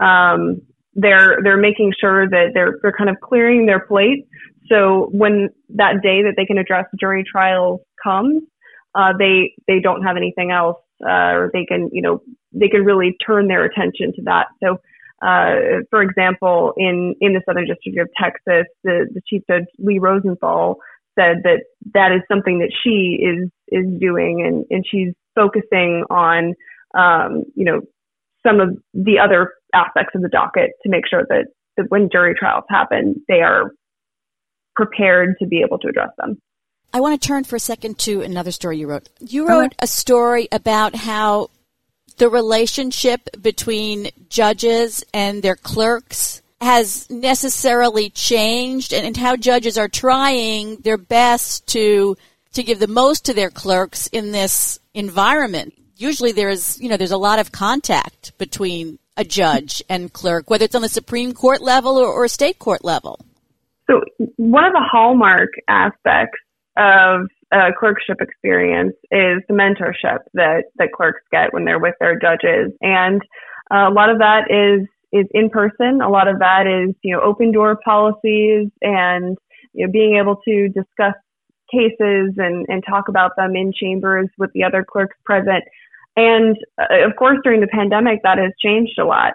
Um, 0.00 0.62
they're 0.94 1.38
they're 1.42 1.58
making 1.58 1.92
sure 2.00 2.28
that 2.28 2.52
they're 2.54 2.78
they're 2.82 2.96
kind 2.96 3.10
of 3.10 3.16
clearing 3.22 3.66
their 3.66 3.80
plate. 3.80 4.26
So 4.70 5.08
when 5.12 5.50
that 5.70 6.02
day 6.02 6.22
that 6.22 6.34
they 6.36 6.46
can 6.46 6.56
address 6.56 6.86
jury 6.98 7.24
trials 7.30 7.80
comes, 8.02 8.42
uh, 8.94 9.12
they 9.18 9.52
they 9.66 9.80
don't 9.80 10.02
have 10.02 10.16
anything 10.16 10.52
else, 10.52 10.78
uh, 11.06 11.32
or 11.36 11.50
they 11.52 11.66
can 11.66 11.90
you 11.92 12.00
know 12.00 12.22
they 12.52 12.68
can 12.68 12.82
really 12.82 13.14
turn 13.26 13.48
their 13.48 13.64
attention 13.64 14.12
to 14.16 14.22
that. 14.22 14.46
So 14.62 14.78
uh, 15.20 15.82
for 15.90 16.02
example, 16.02 16.72
in, 16.76 17.14
in 17.20 17.32
the 17.32 17.42
Southern 17.46 17.66
District 17.66 17.98
of 17.98 18.08
Texas, 18.20 18.66
the, 18.84 19.08
the 19.12 19.20
Chief 19.26 19.42
Judge 19.50 19.66
Lee 19.78 19.98
Rosenthal 19.98 20.78
said 21.18 21.42
that 21.42 21.64
that 21.94 22.12
is 22.12 22.22
something 22.30 22.60
that 22.60 22.72
she 22.84 23.18
is, 23.20 23.50
is 23.68 24.00
doing 24.00 24.44
and, 24.46 24.64
and 24.70 24.84
she's 24.88 25.12
focusing 25.34 26.04
on, 26.10 26.54
um, 26.96 27.44
you 27.56 27.64
know, 27.64 27.80
some 28.46 28.60
of 28.60 28.78
the 28.94 29.18
other 29.18 29.54
aspects 29.74 30.14
of 30.14 30.22
the 30.22 30.28
docket 30.28 30.70
to 30.82 30.88
make 30.88 31.04
sure 31.08 31.24
that, 31.28 31.46
that 31.76 31.86
when 31.88 32.08
jury 32.10 32.34
trials 32.38 32.64
happen, 32.68 33.20
they 33.28 33.40
are 33.40 33.72
prepared 34.76 35.34
to 35.40 35.46
be 35.46 35.62
able 35.66 35.78
to 35.78 35.88
address 35.88 36.10
them. 36.18 36.40
I 36.92 37.00
want 37.00 37.20
to 37.20 37.26
turn 37.26 37.44
for 37.44 37.56
a 37.56 37.60
second 37.60 37.98
to 38.00 38.22
another 38.22 38.52
story 38.52 38.78
you 38.78 38.88
wrote. 38.88 39.08
You 39.20 39.46
wrote 39.46 39.74
a 39.80 39.86
story 39.86 40.48
about 40.52 40.94
how 40.94 41.50
the 42.18 42.28
relationship 42.28 43.28
between 43.40 44.10
judges 44.28 45.04
and 45.14 45.42
their 45.42 45.56
clerks 45.56 46.42
has 46.60 47.08
necessarily 47.08 48.10
changed 48.10 48.92
and, 48.92 49.06
and, 49.06 49.16
how 49.16 49.36
judges 49.36 49.78
are 49.78 49.88
trying 49.88 50.76
their 50.78 50.96
best 50.96 51.66
to 51.68 52.16
to 52.52 52.62
give 52.64 52.80
the 52.80 52.88
most 52.88 53.26
to 53.26 53.34
their 53.34 53.50
clerks 53.50 54.08
in 54.08 54.32
this 54.32 54.80
environment. 54.92 55.72
Usually 55.96 56.32
there's 56.32 56.80
you 56.80 56.88
know 56.88 56.96
there's 56.96 57.12
a 57.12 57.16
lot 57.16 57.38
of 57.38 57.52
contact 57.52 58.36
between 58.38 58.98
a 59.16 59.24
judge 59.24 59.82
and 59.88 60.12
clerk, 60.12 60.50
whether 60.50 60.64
it's 60.64 60.74
on 60.74 60.82
the 60.82 60.88
Supreme 60.88 61.32
Court 61.32 61.60
level 61.60 61.96
or, 61.96 62.06
or 62.06 62.28
state 62.28 62.58
court 62.58 62.84
level. 62.84 63.20
So 63.88 64.00
one 64.36 64.64
of 64.64 64.72
the 64.72 64.84
hallmark 64.84 65.50
aspects 65.68 66.38
of 66.76 67.28
a 67.52 67.70
clerkship 67.78 68.18
experience 68.20 68.94
is 69.10 69.42
the 69.48 69.54
mentorship 69.54 70.18
that 70.34 70.64
that 70.76 70.92
clerks 70.94 71.22
get 71.30 71.52
when 71.52 71.64
they're 71.64 71.78
with 71.78 71.94
their 72.00 72.18
judges, 72.18 72.72
and 72.82 73.22
uh, 73.70 73.88
a 73.88 73.92
lot 73.92 74.10
of 74.10 74.18
that 74.18 74.50
is 74.50 74.86
is 75.12 75.26
in 75.32 75.48
person. 75.50 76.00
A 76.02 76.10
lot 76.10 76.28
of 76.28 76.38
that 76.40 76.66
is 76.66 76.94
you 77.02 77.14
know 77.14 77.22
open 77.22 77.52
door 77.52 77.78
policies 77.84 78.68
and 78.82 79.36
you 79.72 79.86
know 79.86 79.92
being 79.92 80.16
able 80.16 80.36
to 80.44 80.68
discuss 80.68 81.14
cases 81.72 82.34
and 82.36 82.66
and 82.68 82.82
talk 82.88 83.08
about 83.08 83.32
them 83.36 83.56
in 83.56 83.72
chambers 83.72 84.28
with 84.38 84.50
the 84.52 84.64
other 84.64 84.84
clerks 84.84 85.16
present. 85.24 85.64
And 86.16 86.56
uh, 86.78 87.06
of 87.06 87.16
course, 87.16 87.38
during 87.44 87.60
the 87.60 87.68
pandemic, 87.68 88.20
that 88.24 88.38
has 88.38 88.52
changed 88.62 88.98
a 88.98 89.04
lot. 89.04 89.34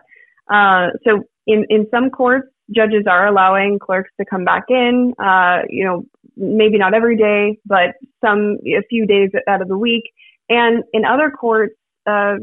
Uh, 0.52 0.90
so 1.06 1.24
in 1.48 1.66
in 1.70 1.88
some 1.90 2.10
courts, 2.10 2.48
judges 2.72 3.06
are 3.08 3.28
allowing 3.28 3.80
clerks 3.80 4.12
to 4.20 4.26
come 4.26 4.46
back 4.46 4.64
in. 4.70 5.14
Uh, 5.24 5.60
you 5.70 5.84
know, 5.84 6.06
maybe 6.36 6.78
not 6.78 6.94
every 6.94 7.18
day, 7.18 7.60
but 7.66 7.96
some 8.24 8.58
a 8.66 8.82
few 8.90 9.06
days 9.06 9.30
out 9.48 9.62
of 9.62 9.68
the 9.68 9.78
week. 9.78 10.04
And 10.50 10.84
in 10.94 11.06
other 11.06 11.30
courts, 11.30 11.76
uh, 12.06 12.36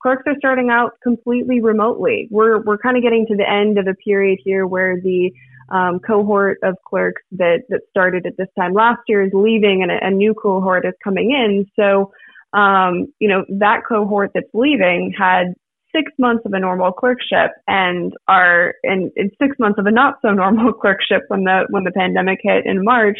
clerks 0.00 0.22
are 0.26 0.36
starting 0.38 0.70
out 0.70 0.92
completely 1.02 1.60
remotely. 1.60 2.28
We're 2.30 2.62
we're 2.62 2.78
kind 2.78 2.96
of 2.96 3.02
getting 3.02 3.26
to 3.26 3.36
the 3.36 3.48
end 3.48 3.78
of 3.78 3.86
a 3.86 3.94
period 3.94 4.38
here 4.44 4.66
where 4.66 5.00
the 5.00 5.32
um, 5.70 6.00
cohort 6.00 6.58
of 6.62 6.76
clerks 6.86 7.22
that 7.32 7.62
that 7.68 7.80
started 7.90 8.26
at 8.26 8.36
this 8.36 8.48
time 8.58 8.74
last 8.74 9.00
year 9.08 9.22
is 9.22 9.32
leaving, 9.32 9.82
and 9.82 9.90
a, 9.90 10.06
a 10.06 10.10
new 10.10 10.34
cohort 10.34 10.84
is 10.84 10.94
coming 11.02 11.30
in. 11.30 11.66
So, 11.78 12.12
um, 12.52 13.12
you 13.18 13.28
know, 13.28 13.44
that 13.48 13.82
cohort 13.88 14.32
that's 14.34 14.50
leaving 14.52 15.14
had 15.16 15.54
six 15.94 16.10
months 16.18 16.44
of 16.46 16.52
a 16.52 16.58
normal 16.58 16.92
clerkship 16.92 17.52
and 17.66 18.12
are 18.28 18.74
in, 18.84 19.10
in 19.16 19.30
six 19.40 19.56
months 19.58 19.78
of 19.78 19.86
a 19.86 19.90
not 19.90 20.16
so 20.22 20.30
normal 20.30 20.72
clerkship 20.80 21.22
when 21.28 21.44
the 21.44 21.66
when 21.70 21.84
the 21.84 21.92
pandemic 21.92 22.40
hit 22.42 22.66
in 22.66 22.84
March. 22.84 23.18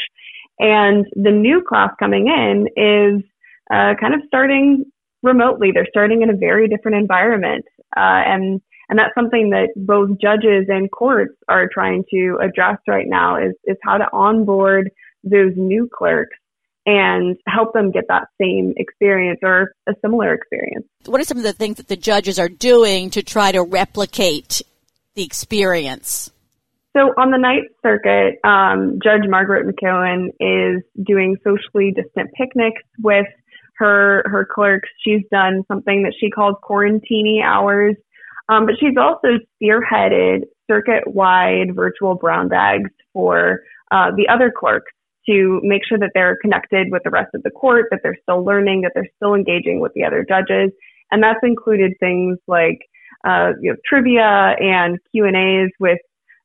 And 0.58 1.06
the 1.14 1.30
new 1.30 1.62
class 1.66 1.90
coming 1.98 2.28
in 2.28 2.68
is 2.76 3.22
uh, 3.70 3.94
kind 4.00 4.14
of 4.14 4.20
starting 4.26 4.84
remotely. 5.22 5.70
They're 5.72 5.86
starting 5.88 6.22
in 6.22 6.30
a 6.30 6.36
very 6.36 6.68
different 6.68 6.98
environment, 6.98 7.64
uh, 7.96 8.22
and 8.26 8.60
and 8.88 8.98
that's 8.98 9.14
something 9.14 9.50
that 9.50 9.70
both 9.74 10.10
judges 10.20 10.66
and 10.68 10.90
courts 10.90 11.34
are 11.48 11.68
trying 11.72 12.04
to 12.12 12.38
address 12.42 12.76
right 12.86 13.06
now 13.08 13.36
is 13.36 13.54
is 13.64 13.76
how 13.82 13.98
to 13.98 14.06
onboard 14.12 14.90
those 15.24 15.52
new 15.56 15.88
clerks 15.92 16.36
and 16.86 17.36
help 17.46 17.72
them 17.72 17.90
get 17.90 18.04
that 18.08 18.28
same 18.40 18.74
experience 18.76 19.40
or 19.42 19.72
a 19.88 19.92
similar 20.00 20.34
experience. 20.34 20.86
What 21.06 21.20
are 21.20 21.24
some 21.24 21.38
of 21.38 21.44
the 21.44 21.52
things 21.52 21.76
that 21.76 21.88
the 21.88 21.96
judges 21.96 22.38
are 22.38 22.48
doing 22.48 23.10
to 23.10 23.22
try 23.22 23.52
to 23.52 23.62
replicate 23.62 24.62
the 25.14 25.22
experience? 25.22 26.30
So 26.94 27.14
on 27.16 27.30
the 27.30 27.38
Ninth 27.38 27.70
Circuit, 27.82 28.38
um, 28.44 28.98
Judge 29.02 29.26
Margaret 29.28 29.66
McKeown 29.66 30.28
is 30.40 30.82
doing 31.02 31.36
socially 31.42 31.92
distant 31.92 32.30
picnics 32.34 32.82
with 32.98 33.26
her 33.78 34.22
her 34.26 34.46
clerks. 34.52 34.88
She's 35.02 35.22
done 35.30 35.62
something 35.68 36.02
that 36.02 36.12
she 36.20 36.30
calls 36.30 36.56
quarantini 36.62 37.42
hours, 37.42 37.96
um, 38.48 38.66
but 38.66 38.74
she's 38.78 38.96
also 39.00 39.38
spearheaded 39.62 40.42
circuit-wide 40.70 41.74
virtual 41.74 42.14
brown 42.14 42.48
bags 42.48 42.90
for 43.12 43.60
uh, 43.90 44.10
the 44.14 44.28
other 44.28 44.52
clerks 44.54 44.92
to 45.26 45.60
make 45.62 45.82
sure 45.88 45.98
that 45.98 46.10
they're 46.14 46.36
connected 46.42 46.88
with 46.90 47.02
the 47.04 47.10
rest 47.10 47.34
of 47.34 47.42
the 47.42 47.50
court, 47.50 47.86
that 47.90 48.00
they're 48.02 48.18
still 48.22 48.44
learning, 48.44 48.82
that 48.82 48.92
they're 48.94 49.08
still 49.16 49.34
engaging 49.34 49.80
with 49.80 49.92
the 49.94 50.04
other 50.04 50.24
judges. 50.28 50.70
And 51.10 51.22
that's 51.22 51.40
included 51.42 51.92
things 52.00 52.38
like, 52.46 52.80
uh, 53.24 53.52
you 53.60 53.70
know, 53.70 53.76
trivia 53.86 54.56
and 54.58 54.98
Q 55.10 55.26
and 55.26 55.36
A's 55.36 55.70
with 55.78 55.98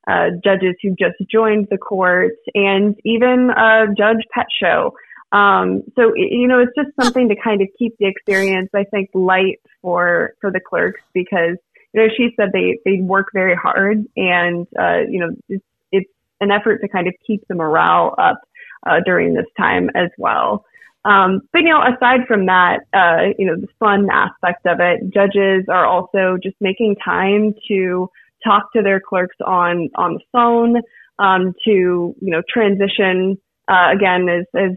uh, 0.08 0.30
judges 0.44 0.76
who 0.82 0.90
just 0.92 1.16
joined 1.32 1.68
the 1.70 1.78
court 1.78 2.34
and 2.54 2.96
even 3.04 3.50
a 3.50 3.88
judge 3.98 4.24
pet 4.34 4.46
show. 4.62 4.94
Um, 5.32 5.84
so, 5.96 6.14
you 6.16 6.48
know, 6.48 6.60
it's 6.60 6.72
just 6.78 6.96
something 7.02 7.28
to 7.30 7.36
kind 7.36 7.62
of 7.62 7.68
keep 7.78 7.96
the 8.00 8.08
experience, 8.08 8.70
I 8.74 8.86
think, 8.86 9.10
light 9.14 9.60
for, 9.82 10.34
for 10.40 10.52
the 10.52 10.62
clerks 10.62 11.02
because, 11.14 11.58
you 11.94 12.02
know, 12.02 12.08
she 12.16 12.30
said 12.38 12.50
they, 12.54 12.80
they 12.86 13.02
work 13.02 13.28
very 13.34 13.56
hard 13.56 14.06
and, 14.16 14.68
uh, 14.80 15.00
you 15.10 15.20
know, 15.20 15.30
it's, 15.50 15.66
it's 15.92 16.10
an 16.40 16.52
effort 16.52 16.80
to 16.80 16.88
kind 16.88 17.08
of 17.08 17.14
keep 17.26 17.46
the 17.50 17.56
morale 17.56 18.16
up 18.18 18.40
uh, 18.86 19.00
during 19.06 19.34
this 19.34 19.46
time 19.58 19.90
as 19.96 20.10
well. 20.18 20.66
Um, 21.06 21.42
but 21.54 21.60
you 21.60 21.70
know, 21.70 21.82
aside 21.82 22.28
from 22.28 22.48
that, 22.48 22.82
uh, 22.94 23.34
you 23.38 23.46
know, 23.46 23.56
the 23.56 23.68
fun 23.80 24.10
aspect 24.12 24.66
of 24.66 24.80
it, 24.82 25.14
judges 25.14 25.66
are 25.70 25.86
also 25.86 26.38
just 26.42 26.56
making 26.60 26.98
time 27.04 27.54
to 27.70 28.10
talk 28.44 28.72
to 28.74 28.82
their 28.82 29.00
clerks 29.00 29.38
on 29.46 29.90
on 29.96 30.16
the 30.16 30.20
phone, 30.32 30.82
um, 31.20 31.54
to 31.66 31.72
you 31.72 32.16
know, 32.20 32.42
transition. 32.50 33.38
Uh, 33.70 33.92
again, 33.94 34.30
as, 34.30 34.46
as 34.56 34.72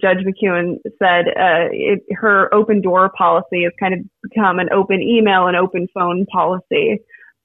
Judge 0.00 0.18
McKeown 0.18 0.76
said, 1.00 1.26
uh, 1.28 1.66
it, 1.72 2.00
her 2.12 2.52
open 2.54 2.80
door 2.80 3.10
policy 3.16 3.64
has 3.64 3.72
kind 3.78 3.94
of 3.94 4.00
become 4.22 4.60
an 4.60 4.68
open 4.72 5.02
email 5.02 5.48
and 5.48 5.56
open 5.56 5.88
phone 5.92 6.26
policy. 6.26 7.00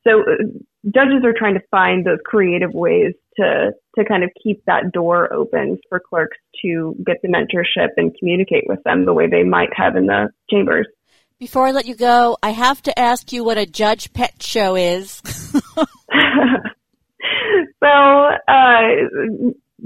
So 0.05 0.21
uh, 0.21 0.43
judges 0.93 1.23
are 1.23 1.33
trying 1.35 1.55
to 1.55 1.63
find 1.71 2.05
those 2.05 2.19
creative 2.23 2.71
ways 2.73 3.13
to 3.37 3.71
to 3.95 4.05
kind 4.05 4.23
of 4.23 4.29
keep 4.41 4.63
that 4.65 4.91
door 4.91 5.31
open 5.33 5.79
for 5.89 5.99
clerks 5.99 6.37
to 6.61 6.95
get 7.05 7.21
the 7.21 7.27
mentorship 7.27 7.89
and 7.97 8.15
communicate 8.17 8.65
with 8.67 8.81
them 8.83 9.05
the 9.05 9.13
way 9.13 9.27
they 9.27 9.43
might 9.43 9.69
have 9.75 9.95
in 9.95 10.05
the 10.05 10.29
chambers. 10.49 10.87
Before 11.39 11.67
I 11.67 11.71
let 11.71 11.85
you 11.85 11.95
go, 11.95 12.37
I 12.41 12.51
have 12.51 12.81
to 12.83 12.97
ask 12.97 13.33
you 13.33 13.43
what 13.43 13.57
a 13.57 13.65
judge 13.65 14.13
pet 14.13 14.41
show 14.41 14.75
is. 14.75 15.21
so, 17.83 17.89
uh, 18.47 18.81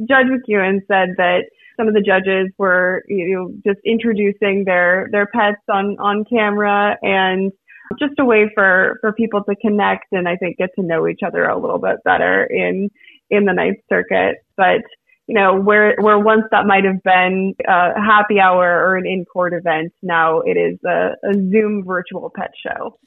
Judge 0.07 0.27
McKeown 0.27 0.81
said 0.87 1.15
that 1.17 1.45
some 1.75 1.87
of 1.87 1.93
the 1.93 2.01
judges 2.01 2.53
were, 2.57 3.03
you 3.07 3.35
know, 3.35 3.53
just 3.65 3.79
introducing 3.85 4.63
their 4.65 5.07
their 5.11 5.25
pets 5.25 5.61
on 5.71 5.97
on 5.99 6.25
camera 6.29 6.97
and 7.01 7.51
just 7.97 8.13
a 8.19 8.25
way 8.25 8.51
for 8.53 8.97
for 9.01 9.13
people 9.13 9.43
to 9.45 9.55
connect 9.55 10.11
and 10.11 10.27
I 10.27 10.35
think 10.35 10.57
get 10.57 10.69
to 10.75 10.85
know 10.85 11.07
each 11.07 11.21
other 11.25 11.45
a 11.45 11.59
little 11.59 11.79
bit 11.79 12.03
better 12.03 12.43
in 12.43 12.89
in 13.29 13.45
the 13.45 13.53
Ninth 13.53 13.79
Circuit. 13.89 14.38
But 14.57 14.81
you 15.27 15.36
know, 15.36 15.59
where 15.59 15.95
where 16.00 16.17
once 16.17 16.43
that 16.51 16.65
might 16.65 16.86
have 16.86 17.03
been 17.03 17.53
a 17.67 18.01
happy 18.01 18.39
hour 18.39 18.65
or 18.65 18.98
an 18.98 19.05
in 19.05 19.25
court 19.25 19.53
event, 19.53 19.93
now 20.01 20.39
it 20.39 20.57
is 20.57 20.79
a, 20.83 21.12
a 21.24 21.33
Zoom 21.33 21.83
virtual 21.86 22.31
pet 22.36 22.51
show. 22.65 22.98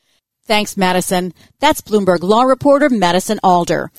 Thanks, 0.45 0.76
Madison. 0.76 1.33
That's 1.61 1.81
Bloomberg 1.81 2.23
law 2.23 2.43
reporter 2.43 2.88
Madison 2.88 3.41
Alder. 3.43 3.91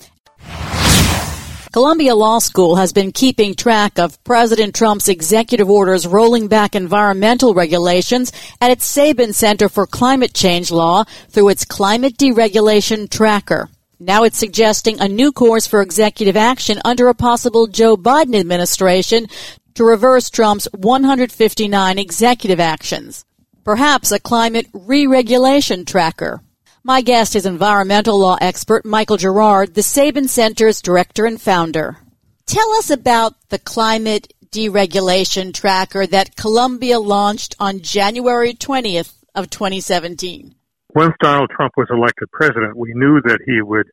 Columbia 1.74 2.14
Law 2.14 2.38
School 2.38 2.76
has 2.76 2.92
been 2.92 3.10
keeping 3.10 3.56
track 3.56 3.98
of 3.98 4.22
President 4.22 4.76
Trump's 4.76 5.08
executive 5.08 5.68
orders 5.68 6.06
rolling 6.06 6.46
back 6.46 6.76
environmental 6.76 7.52
regulations 7.52 8.30
at 8.60 8.70
its 8.70 8.86
Sabin 8.86 9.32
Center 9.32 9.68
for 9.68 9.84
Climate 9.84 10.32
Change 10.32 10.70
Law 10.70 11.02
through 11.30 11.48
its 11.48 11.64
Climate 11.64 12.16
Deregulation 12.16 13.10
Tracker. 13.10 13.68
Now 14.06 14.24
it's 14.24 14.36
suggesting 14.36 15.00
a 15.00 15.08
new 15.08 15.32
course 15.32 15.66
for 15.66 15.80
executive 15.80 16.36
action 16.36 16.78
under 16.84 17.08
a 17.08 17.14
possible 17.14 17.66
Joe 17.66 17.96
Biden 17.96 18.38
administration 18.38 19.28
to 19.76 19.82
reverse 19.82 20.28
Trump's 20.28 20.68
159 20.74 21.98
executive 21.98 22.60
actions. 22.60 23.24
Perhaps 23.64 24.12
a 24.12 24.20
climate 24.20 24.66
re-regulation 24.74 25.86
tracker. 25.86 26.42
My 26.82 27.00
guest 27.00 27.34
is 27.34 27.46
environmental 27.46 28.18
law 28.18 28.36
expert 28.42 28.84
Michael 28.84 29.16
Gerrard, 29.16 29.72
the 29.72 29.82
Sabin 29.82 30.28
Center's 30.28 30.82
director 30.82 31.24
and 31.24 31.40
founder. 31.40 31.96
Tell 32.44 32.72
us 32.72 32.90
about 32.90 33.32
the 33.48 33.58
climate 33.58 34.34
deregulation 34.50 35.54
tracker 35.54 36.06
that 36.06 36.36
Columbia 36.36 37.00
launched 37.00 37.56
on 37.58 37.80
January 37.80 38.52
20th 38.52 39.14
of 39.34 39.48
2017. 39.48 40.54
Once 40.94 41.14
Donald 41.20 41.50
Trump 41.50 41.72
was 41.76 41.88
elected 41.90 42.30
president, 42.30 42.76
we 42.76 42.94
knew 42.94 43.20
that 43.26 43.42
he 43.44 43.60
would 43.60 43.90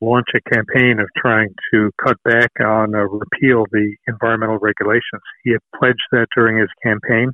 launch 0.00 0.26
a 0.34 0.50
campaign 0.50 0.98
of 0.98 1.06
trying 1.16 1.54
to 1.72 1.92
cut 2.02 2.16
back 2.24 2.50
on 2.58 2.92
uh, 2.92 3.06
repeal 3.06 3.62
the 3.70 3.94
environmental 4.08 4.58
regulations. 4.58 5.22
He 5.44 5.52
had 5.52 5.62
pledged 5.78 6.02
that 6.10 6.26
during 6.34 6.58
his 6.58 6.68
campaign 6.82 7.30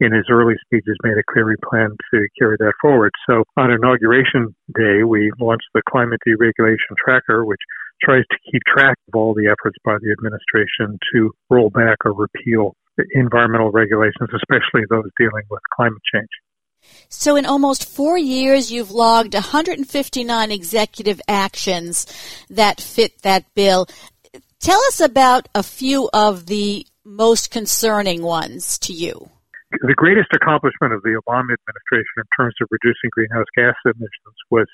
in 0.00 0.12
his 0.12 0.28
early 0.28 0.56
speeches 0.60 0.92
made 1.02 1.16
a 1.16 1.24
clear 1.32 1.56
plan 1.70 1.96
to 2.12 2.28
carry 2.38 2.56
that 2.58 2.74
forward. 2.82 3.12
So 3.24 3.44
on 3.56 3.72
inauguration 3.72 4.54
day, 4.76 5.04
we 5.08 5.32
launched 5.40 5.68
the 5.72 5.80
Climate 5.88 6.20
Deregulation 6.28 7.00
Tracker, 7.02 7.46
which 7.46 7.60
tries 8.04 8.24
to 8.28 8.38
keep 8.52 8.60
track 8.68 8.96
of 9.08 9.14
all 9.14 9.32
the 9.32 9.48
efforts 9.48 9.76
by 9.84 9.96
the 10.04 10.12
administration 10.12 10.98
to 11.14 11.32
roll 11.48 11.70
back 11.70 11.96
or 12.04 12.12
repeal 12.12 12.76
environmental 13.14 13.70
regulations, 13.70 14.28
especially 14.36 14.84
those 14.90 15.08
dealing 15.16 15.48
with 15.48 15.60
climate 15.72 16.02
change. 16.12 16.28
So, 17.08 17.36
in 17.36 17.44
almost 17.44 17.88
four 17.88 18.16
years, 18.16 18.70
you've 18.70 18.92
logged 18.92 19.34
159 19.34 20.50
executive 20.50 21.20
actions 21.28 22.06
that 22.48 22.80
fit 22.80 23.20
that 23.22 23.44
bill. 23.54 23.86
Tell 24.60 24.78
us 24.88 25.00
about 25.00 25.48
a 25.54 25.62
few 25.62 26.08
of 26.12 26.46
the 26.46 26.86
most 27.04 27.50
concerning 27.50 28.22
ones 28.22 28.78
to 28.80 28.92
you. 28.92 29.28
The 29.70 29.94
greatest 29.94 30.28
accomplishment 30.34 30.92
of 30.92 31.02
the 31.02 31.20
Obama 31.20 31.54
administration 31.54 32.16
in 32.18 32.28
terms 32.36 32.54
of 32.60 32.68
reducing 32.70 33.10
greenhouse 33.10 33.46
gas 33.56 33.74
emissions 33.84 34.38
was 34.50 34.66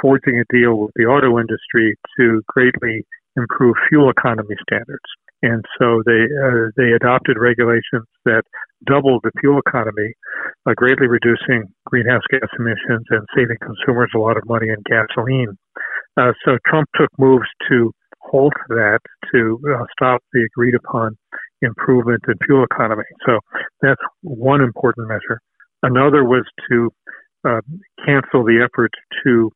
forging 0.00 0.38
a 0.38 0.44
deal 0.54 0.78
with 0.78 0.92
the 0.96 1.04
auto 1.04 1.38
industry 1.38 1.96
to 2.18 2.42
greatly 2.48 3.06
improve 3.36 3.76
fuel 3.88 4.10
economy 4.10 4.56
standards. 4.68 5.06
And 5.42 5.64
so 5.78 6.02
they 6.06 6.22
uh, 6.22 6.70
they 6.76 6.92
adopted 6.92 7.36
regulations 7.38 8.06
that 8.24 8.42
doubled 8.86 9.22
the 9.24 9.32
fuel 9.40 9.58
economy, 9.66 10.14
uh, 10.66 10.72
greatly 10.76 11.06
reducing 11.06 11.64
greenhouse 11.86 12.22
gas 12.30 12.48
emissions 12.58 13.06
and 13.10 13.26
saving 13.34 13.56
consumers 13.60 14.10
a 14.14 14.18
lot 14.18 14.36
of 14.36 14.44
money 14.46 14.68
in 14.68 14.76
gasoline. 14.86 15.56
Uh, 16.16 16.32
so 16.44 16.58
Trump 16.66 16.88
took 16.96 17.10
moves 17.18 17.46
to 17.68 17.92
halt 18.20 18.52
that, 18.68 19.00
to 19.32 19.58
uh, 19.68 19.84
stop 19.98 20.20
the 20.32 20.46
agreed 20.54 20.74
upon 20.74 21.16
improvement 21.60 22.22
in 22.28 22.34
fuel 22.46 22.64
economy. 22.64 23.04
So 23.26 23.38
that's 23.80 24.00
one 24.22 24.60
important 24.60 25.08
measure. 25.08 25.40
Another 25.82 26.24
was 26.24 26.44
to 26.70 26.90
uh, 27.44 27.60
cancel 28.04 28.44
the 28.44 28.64
effort 28.64 28.92
to 29.24 29.50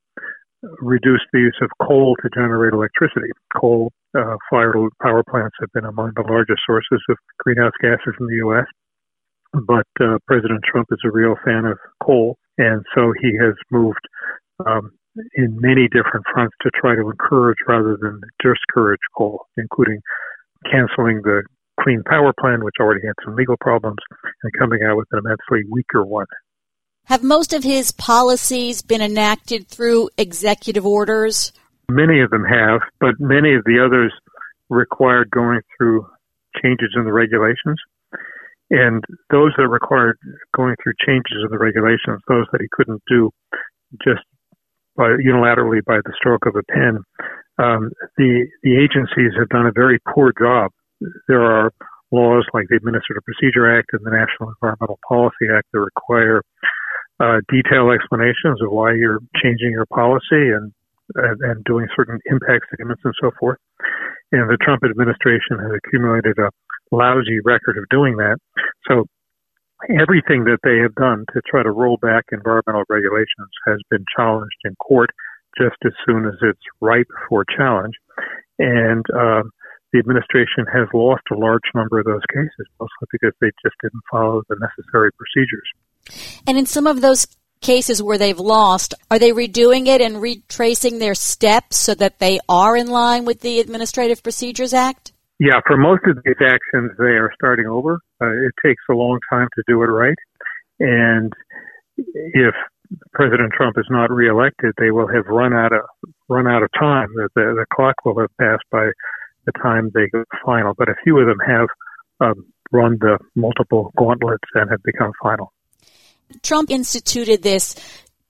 reduce 0.81 1.21
the 1.33 1.41
use 1.41 1.59
of 1.63 1.71
coal 1.87 2.17
to 2.23 2.29
generate 2.35 2.73
electricity. 2.73 3.31
Coal 3.57 3.93
uh, 4.17 4.37
fired 4.51 4.77
power 5.03 5.23
plants 5.29 5.57
have 5.61 5.71
been 5.73 5.85
among 5.85 6.13
the 6.17 6.23
largest 6.23 6.61
sources 6.67 7.03
of 7.09 7.17
greenhouse 7.39 7.73
gases 7.81 8.15
in 8.21 8.27
the 8.27 8.37
U.S. 8.47 8.67
But 9.53 9.87
uh, 10.01 10.19
President 10.27 10.61
Trump 10.65 10.89
is 10.91 10.99
a 11.05 11.11
real 11.11 11.35
fan 11.45 11.65
of 11.65 11.79
coal, 12.03 12.37
and 12.59 12.85
so 12.95 13.13
he 13.21 13.37
has 13.41 13.55
moved 13.71 14.05
um, 14.65 14.91
in 15.35 15.57
many 15.61 15.89
different 15.89 16.27
fronts 16.33 16.55
to 16.63 16.71
try 16.79 16.95
to 16.95 17.09
encourage 17.09 17.59
rather 17.67 17.97
than 18.01 18.21
discourage 18.43 19.01
coal, 19.17 19.47
including 19.57 20.01
canceling 20.71 21.23
the 21.23 21.43
Clean 21.81 22.03
Power 22.05 22.33
Plan, 22.41 22.65
which 22.65 22.77
already 22.81 23.07
had 23.07 23.15
some 23.25 23.37
legal 23.37 23.57
problems, 23.61 23.99
and 24.43 24.53
coming 24.59 24.81
out 24.83 24.97
with 24.97 25.09
an 25.13 25.21
immensely 25.21 25.69
weaker 25.71 26.05
one. 26.05 26.27
Have 27.07 27.23
most 27.23 27.53
of 27.53 27.63
his 27.63 27.93
policies 27.93 28.83
been 28.83 29.01
enacted 29.01 29.69
through 29.69 30.11
executive 30.19 30.85
orders? 30.85 31.53
Many 31.89 32.21
of 32.21 32.31
them 32.31 32.43
have, 32.43 32.81
but 32.99 33.15
many 33.21 33.55
of 33.55 33.63
the 33.63 33.79
others 33.79 34.13
required 34.71 35.31
going 35.31 35.61
through 35.79 36.05
changes 36.61 36.91
in 36.97 37.05
the 37.05 37.13
regulations. 37.13 37.79
And 38.71 39.05
those 39.31 39.53
that 39.57 39.69
required 39.69 40.19
going 40.57 40.75
through 40.83 40.95
changes 41.07 41.39
in 41.45 41.51
the 41.53 41.59
regulations, 41.59 42.19
those 42.27 42.47
that 42.51 42.61
he 42.61 42.67
couldn't 42.73 43.03
do 43.09 43.31
just 44.03 44.27
by 44.97 45.11
unilaterally 45.23 45.85
by 45.87 45.99
the 46.03 46.13
stroke 46.19 46.47
of 46.47 46.57
a 46.57 46.65
pen, 46.65 46.99
um, 47.63 47.93
the 48.19 48.47
the 48.65 48.75
agencies 48.83 49.31
have 49.39 49.49
done 49.51 49.67
a 49.67 49.73
very 49.73 50.01
poor 50.13 50.33
job. 50.37 50.73
There 51.29 51.45
are 51.45 51.71
laws 52.11 52.47
like 52.53 52.67
the 52.69 52.77
Administrative 52.77 53.23
Procedure 53.23 53.79
Act 53.79 53.91
and 53.93 54.05
the 54.05 54.11
National 54.11 54.51
Environmental 54.51 54.99
Policy 55.07 55.47
Act 55.55 55.69
that 55.73 55.79
require 55.79 56.43
uh, 57.21 57.41
detailed 57.49 57.93
explanations 57.93 58.61
of 58.61 58.71
why 58.71 58.93
you're 58.93 59.21
changing 59.43 59.71
your 59.73 59.87
policy 59.87 60.53
and, 60.53 60.73
and, 61.15 61.39
and 61.41 61.65
doing 61.65 61.87
certain 61.97 62.21
impact 62.27 62.67
statements 62.73 63.03
and 63.05 63.15
so 63.21 63.31
forth. 63.39 63.59
And 64.33 64.51
the 64.51 64.59
Trump 64.61 64.83
administration 64.85 65.63
has 65.63 65.73
accumulated 65.73 66.37
a 66.39 66.51
lousy 66.91 67.41
record 67.45 67.79
of 67.79 67.85
doing 67.91 68.17
that. 68.17 68.37
So 68.89 69.07
everything 69.89 70.45
that 70.45 70.61
they 70.65 70.79
have 70.83 70.95
done 70.95 71.25
to 71.33 71.41
try 71.49 71.63
to 71.63 71.71
roll 71.71 71.97
back 71.97 72.25
environmental 72.33 72.85
regulations 72.89 73.53
has 73.67 73.79
been 73.91 74.05
challenged 74.17 74.61
in 74.65 74.75
court 74.77 75.11
just 75.57 75.77
as 75.85 75.93
soon 76.05 76.27
as 76.27 76.37
it's 76.43 76.61
ripe 76.81 77.09
for 77.29 77.45
challenge. 77.57 77.95
And 78.59 79.05
uh, 79.13 79.45
the 79.93 80.01
administration 80.01 80.69
has 80.73 80.89
lost 80.93 81.23
a 81.33 81.39
large 81.39 81.65
number 81.75 82.01
of 82.01 82.05
those 82.05 82.25
cases, 82.33 82.67
mostly 82.81 83.09
because 83.13 83.33
they 83.41 83.53
just 83.65 83.77
didn't 83.81 84.05
follow 84.11 84.43
the 84.49 84.57
necessary 84.61 85.11
procedures. 85.17 85.69
And 86.47 86.59
in 86.59 86.67
some 86.67 86.87
of 86.87 87.01
those 87.01 87.27
cases 87.61 88.03
where 88.03 88.19
they've 88.19 88.39
lost, 88.39 88.95
are 89.11 89.19
they 89.19 89.33
redoing 89.33 89.87
it 89.87 90.01
and 90.01 90.21
retracing 90.21 90.99
their 90.99 91.15
steps 91.15 91.77
so 91.77 91.95
that 91.95 92.19
they 92.19 92.39
are 92.49 92.77
in 92.77 92.89
line 92.89 93.25
with 93.25 93.41
the 93.41 93.61
Administrative 93.61 94.23
Procedures 94.23 94.75
Act? 94.75 95.13
Yeah, 95.39 95.61
for 95.67 95.77
most 95.77 96.03
of 96.07 96.17
these 96.25 96.41
actions, 96.41 96.93
they 96.99 97.17
are 97.17 97.31
starting 97.35 97.67
over. 97.67 98.01
Uh, 98.21 98.31
it 98.31 98.55
takes 98.65 98.83
a 98.91 98.95
long 98.95 99.19
time 99.31 99.49
to 99.55 99.63
do 99.67 99.83
it 99.83 99.87
right. 99.87 100.17
And 100.81 101.33
if 101.99 102.55
President 103.13 103.53
Trump 103.53 103.77
is 103.79 103.87
not 103.91 104.11
reelected, 104.11 104.73
they 104.79 104.91
will 104.91 105.09
have 105.09 105.27
run 105.27 105.53
out 105.53 105.73
of 105.73 105.81
run 106.29 106.47
out 106.47 106.63
of 106.63 106.71
time. 106.79 107.09
The, 107.15 107.29
the, 107.35 107.43
the 107.59 107.67
clock 107.73 107.97
will 108.05 108.19
have 108.21 108.31
passed 108.41 108.65
by 108.71 108.91
the 109.45 109.53
time 109.63 109.91
they 109.95 110.09
go 110.09 110.25
final. 110.45 110.75
But 110.77 110.89
a 110.89 110.95
few 111.05 111.19
of 111.19 111.27
them 111.27 111.39
have 111.47 111.69
um, 112.21 112.47
run 112.73 112.99
the 113.01 113.19
multiple 113.35 113.93
gauntlets 113.97 114.49
and 114.55 114.71
have 114.71 114.83
become 114.83 115.13
final. 115.23 115.53
Trump 116.43 116.71
instituted 116.71 117.43
this 117.43 117.75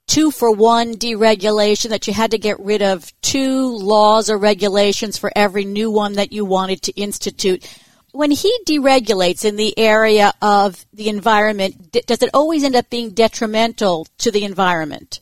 two 0.07 0.31
for 0.31 0.53
one 0.53 0.95
deregulation 0.95 1.91
that 1.91 2.07
you 2.07 2.13
had 2.13 2.31
to 2.31 2.39
get 2.39 2.61
rid 2.61 2.83
of 2.83 3.13
two 3.23 3.77
laws 3.77 4.31
or 4.31 4.39
regulations 4.39 5.19
for 5.19 5.31
every 5.35 5.65
new 5.65 5.91
one 5.91 6.15
that 6.15 6.33
you 6.33 6.45
wanted 6.45 6.83
to 6.83 6.93
institute. 6.93 7.67
When 8.13 8.31
he 8.31 8.57
deregulates 8.67 9.45
in 9.45 9.57
the 9.57 9.79
area 9.79 10.33
of 10.41 10.87
the 10.93 11.09
environment, 11.09 11.93
does 12.07 12.23
it 12.23 12.31
always 12.33 12.65
end 12.65 12.77
up 12.77 12.89
being 12.89 13.11
detrimental 13.11 14.07
to 14.19 14.31
the 14.31 14.45
environment? 14.45 15.21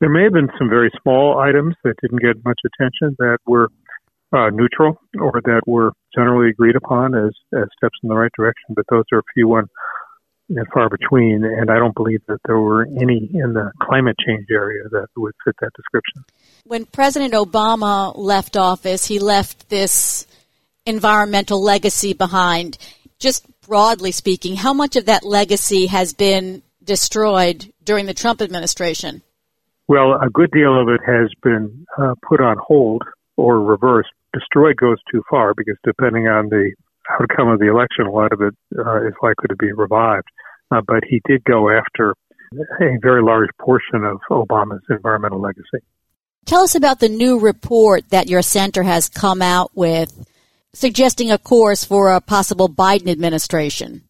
There 0.00 0.10
may 0.10 0.24
have 0.24 0.32
been 0.32 0.48
some 0.58 0.68
very 0.68 0.90
small 1.02 1.38
items 1.40 1.74
that 1.84 1.94
didn't 2.00 2.22
get 2.22 2.44
much 2.44 2.60
attention 2.64 3.16
that 3.18 3.38
were 3.46 3.68
uh, 4.32 4.48
neutral 4.50 5.00
or 5.20 5.40
that 5.44 5.62
were 5.66 5.92
generally 6.14 6.50
agreed 6.50 6.76
upon 6.76 7.14
as, 7.14 7.32
as 7.52 7.66
steps 7.76 7.98
in 8.02 8.08
the 8.08 8.14
right 8.14 8.30
direction, 8.36 8.74
but 8.76 8.84
those 8.90 9.04
are 9.12 9.18
a 9.18 9.32
few 9.34 9.56
and 9.56 9.68
and 10.50 10.66
far 10.74 10.88
between, 10.88 11.44
and 11.44 11.70
I 11.70 11.78
don't 11.78 11.94
believe 11.94 12.20
that 12.26 12.38
there 12.44 12.58
were 12.58 12.86
any 13.00 13.30
in 13.32 13.52
the 13.52 13.70
climate 13.80 14.16
change 14.26 14.46
area 14.50 14.88
that 14.90 15.06
would 15.16 15.34
fit 15.44 15.54
that 15.60 15.70
description. 15.76 16.24
When 16.64 16.86
President 16.86 17.34
Obama 17.34 18.12
left 18.16 18.56
office, 18.56 19.06
he 19.06 19.18
left 19.18 19.68
this 19.68 20.26
environmental 20.86 21.62
legacy 21.62 22.12
behind. 22.12 22.78
Just 23.18 23.46
broadly 23.62 24.12
speaking, 24.12 24.56
how 24.56 24.74
much 24.74 24.96
of 24.96 25.06
that 25.06 25.24
legacy 25.24 25.86
has 25.86 26.12
been 26.12 26.62
destroyed 26.82 27.72
during 27.84 28.06
the 28.06 28.14
Trump 28.14 28.42
administration? 28.42 29.22
Well, 29.86 30.14
a 30.14 30.30
good 30.30 30.50
deal 30.50 30.80
of 30.80 30.88
it 30.88 31.00
has 31.06 31.30
been 31.42 31.86
uh, 31.98 32.14
put 32.28 32.40
on 32.40 32.56
hold 32.58 33.02
or 33.36 33.60
reversed. 33.60 34.10
Destroyed 34.32 34.76
goes 34.76 34.98
too 35.10 35.22
far 35.28 35.54
because 35.54 35.76
depending 35.84 36.28
on 36.28 36.48
the 36.48 36.72
outcome 37.20 37.48
of 37.48 37.58
the 37.58 37.68
election, 37.68 38.06
a 38.06 38.10
lot 38.10 38.32
of 38.32 38.40
it 38.40 38.54
uh, 38.78 39.06
is 39.06 39.14
likely 39.22 39.48
to 39.48 39.56
be 39.56 39.72
revived. 39.72 40.28
Uh, 40.70 40.80
but 40.86 41.02
he 41.08 41.20
did 41.26 41.42
go 41.44 41.68
after 41.70 42.14
a 42.80 42.98
very 43.02 43.22
large 43.22 43.50
portion 43.60 44.04
of 44.04 44.18
Obama's 44.30 44.82
environmental 44.88 45.40
legacy. 45.40 45.84
Tell 46.46 46.62
us 46.62 46.74
about 46.74 47.00
the 47.00 47.08
new 47.08 47.38
report 47.38 48.08
that 48.10 48.28
your 48.28 48.42
center 48.42 48.82
has 48.82 49.08
come 49.08 49.42
out 49.42 49.70
with 49.74 50.26
suggesting 50.72 51.30
a 51.30 51.38
course 51.38 51.84
for 51.84 52.12
a 52.12 52.20
possible 52.20 52.68
Biden 52.68 53.08
administration. 53.08 54.02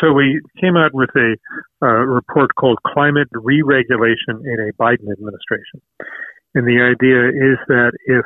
So 0.00 0.12
we 0.12 0.40
came 0.60 0.76
out 0.76 0.92
with 0.92 1.10
a 1.16 1.36
uh, 1.82 1.86
report 1.86 2.54
called 2.54 2.78
Climate 2.86 3.28
Re-Regulation 3.32 4.44
in 4.44 4.68
a 4.68 4.72
Biden 4.82 5.10
Administration. 5.10 5.80
And 6.54 6.66
the 6.66 6.82
idea 6.82 7.28
is 7.28 7.58
that 7.68 7.92
if 8.06 8.24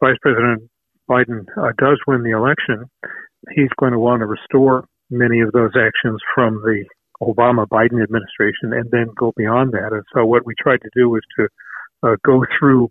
Vice 0.00 0.16
President 0.20 0.68
Biden 1.08 1.46
uh, 1.56 1.72
does 1.78 1.98
win 2.06 2.22
the 2.22 2.30
election, 2.30 2.90
he's 3.54 3.70
going 3.78 3.92
to 3.92 3.98
want 3.98 4.20
to 4.20 4.26
restore 4.26 4.84
many 5.12 5.40
of 5.40 5.52
those 5.52 5.72
actions 5.76 6.20
from 6.34 6.54
the 6.62 6.84
Obama 7.20 7.66
Biden 7.68 8.02
administration 8.02 8.72
and 8.72 8.90
then 8.90 9.06
go 9.16 9.32
beyond 9.36 9.72
that. 9.72 9.92
And 9.92 10.02
so 10.14 10.24
what 10.24 10.44
we 10.44 10.54
tried 10.58 10.80
to 10.82 10.90
do 10.94 11.08
was 11.08 11.22
to 11.38 11.48
uh, 12.02 12.16
go 12.24 12.44
through 12.58 12.88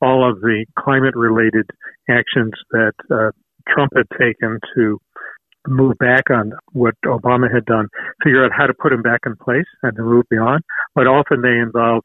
all 0.00 0.28
of 0.28 0.40
the 0.40 0.66
climate 0.78 1.16
related 1.16 1.66
actions 2.08 2.52
that 2.70 2.92
uh, 3.10 3.30
Trump 3.68 3.92
had 3.96 4.06
taken 4.18 4.60
to 4.76 4.98
move 5.66 5.96
back 5.98 6.24
on 6.30 6.52
what 6.72 6.94
Obama 7.06 7.52
had 7.52 7.64
done, 7.64 7.88
figure 8.22 8.44
out 8.44 8.52
how 8.56 8.66
to 8.66 8.74
put 8.74 8.90
them 8.90 9.02
back 9.02 9.20
in 9.26 9.34
place 9.36 9.66
and 9.82 9.96
to 9.96 10.02
move 10.02 10.24
beyond. 10.30 10.62
But 10.94 11.06
often 11.06 11.40
they 11.40 11.58
involve 11.58 12.04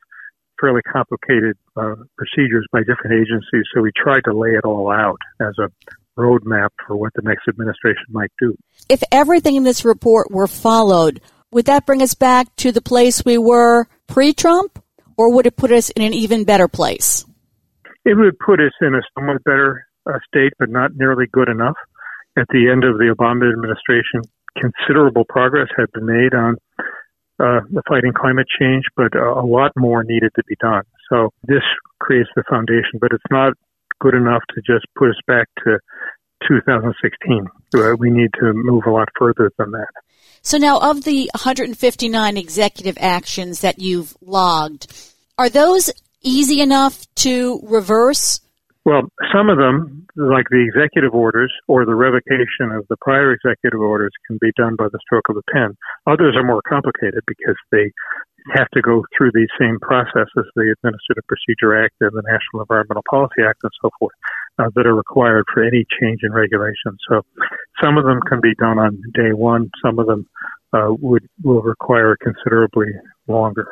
fairly 0.61 0.81
complicated 0.81 1.57
uh, 1.75 1.95
procedures 2.17 2.65
by 2.71 2.79
different 2.79 3.13
agencies. 3.13 3.65
So 3.73 3.81
we 3.81 3.91
tried 3.95 4.21
to 4.25 4.33
lay 4.33 4.51
it 4.51 4.65
all 4.65 4.91
out 4.91 5.19
as 5.41 5.53
a 5.59 5.69
roadmap 6.17 6.69
for 6.85 6.97
what 6.97 7.13
the 7.15 7.21
next 7.23 7.47
administration 7.47 8.05
might 8.09 8.31
do. 8.39 8.57
If 8.89 9.03
everything 9.11 9.55
in 9.55 9.63
this 9.63 9.85
report 9.85 10.31
were 10.31 10.47
followed, 10.47 11.21
would 11.51 11.65
that 11.65 11.85
bring 11.85 12.01
us 12.01 12.15
back 12.15 12.53
to 12.57 12.71
the 12.71 12.81
place 12.81 13.23
we 13.23 13.37
were 13.37 13.87
pre 14.07 14.33
Trump, 14.33 14.83
or 15.15 15.31
would 15.33 15.45
it 15.45 15.55
put 15.55 15.71
us 15.71 15.89
in 15.91 16.01
an 16.01 16.13
even 16.13 16.43
better 16.43 16.67
place? 16.67 17.25
it 18.07 18.15
would 18.15 18.39
put 18.39 18.61
us 18.61 18.71
in 18.79 18.95
a 18.95 19.01
somewhat 19.13 19.43
better 19.43 19.85
uh, 20.09 20.17
state, 20.25 20.53
but 20.57 20.69
not 20.69 20.95
nearly 20.95 21.25
good 21.29 21.49
enough. 21.49 21.75
At 22.37 22.47
the 22.49 22.69
end 22.71 22.85
of 22.85 22.97
the 22.97 23.11
Obama 23.11 23.51
administration, 23.51 24.23
considerable 24.55 25.25
progress 25.27 25.67
had 25.75 25.91
been 25.91 26.05
made 26.05 26.33
on 26.33 26.55
uh, 27.39 27.67
the 27.69 27.83
fighting 27.87 28.13
climate 28.13 28.47
change, 28.59 28.85
but 28.95 29.13
a 29.13 29.43
lot 29.43 29.73
more 29.75 30.03
needed 30.05 30.31
to 30.37 30.43
be 30.47 30.55
done. 30.61 30.83
So 31.09 31.33
this 31.43 31.63
creates 31.99 32.29
the 32.35 32.43
foundation, 32.49 32.97
but 33.01 33.11
it's 33.11 33.29
not 33.29 33.53
good 33.99 34.13
enough 34.13 34.41
to 34.55 34.61
just 34.61 34.85
put 34.95 35.09
us 35.09 35.19
back 35.27 35.47
to 35.63 35.79
2016. 36.47 37.47
Uh, 37.75 37.95
we 37.97 38.09
need 38.09 38.29
to 38.39 38.53
move 38.53 38.83
a 38.85 38.91
lot 38.91 39.09
further 39.17 39.51
than 39.57 39.71
that. 39.71 39.87
So 40.41 40.57
now, 40.57 40.79
of 40.79 41.03
the 41.03 41.29
159 41.35 42.37
executive 42.37 42.97
actions 42.99 43.61
that 43.61 43.79
you've 43.79 44.15
logged, 44.21 44.87
are 45.37 45.49
those 45.49 45.91
easy 46.21 46.61
enough 46.61 47.05
to 47.15 47.59
reverse? 47.63 48.39
Well, 48.85 49.03
some 49.35 49.49
of 49.49 49.57
them, 49.57 50.07
like 50.15 50.45
the 50.49 50.63
executive 50.63 51.13
orders 51.13 51.51
or 51.67 51.85
the 51.85 51.95
revocation 51.95 52.71
of 52.71 52.87
the 52.89 52.95
prior 53.01 53.33
executive 53.33 53.81
orders, 53.81 54.11
can 54.25 54.37
be 54.39 54.51
done 54.55 54.75
by 54.77 54.87
the 54.91 54.99
stroke 55.05 55.27
of 55.29 55.35
a 55.35 55.43
pen. 55.51 55.75
Others 56.05 56.35
are 56.37 56.45
more 56.45 56.61
complicated 56.67 57.21
because 57.27 57.57
they 57.71 57.91
have 58.55 58.69
to 58.71 58.81
go 58.81 59.03
through 59.15 59.31
these 59.33 59.49
same 59.59 59.79
processes, 59.79 60.45
the 60.55 60.73
Administrative 60.77 61.25
Procedure 61.27 61.83
Act 61.83 61.95
and 62.01 62.11
the 62.11 62.23
National 62.23 62.61
Environmental 62.61 63.03
Policy 63.09 63.41
Act 63.47 63.59
and 63.63 63.71
so 63.81 63.89
forth, 63.99 64.15
uh, 64.59 64.69
that 64.75 64.85
are 64.85 64.95
required 64.95 65.45
for 65.53 65.63
any 65.63 65.85
change 65.99 66.21
in 66.23 66.31
regulation. 66.31 66.97
So 67.09 67.21
some 67.81 67.97
of 67.97 68.05
them 68.05 68.19
can 68.27 68.39
be 68.41 68.53
done 68.55 68.79
on 68.79 69.01
day 69.13 69.33
one. 69.33 69.71
Some 69.83 69.99
of 69.99 70.07
them 70.07 70.27
uh, 70.73 70.93
would 70.99 71.27
will 71.43 71.61
require 71.61 72.17
considerably 72.21 72.87
longer. 73.27 73.67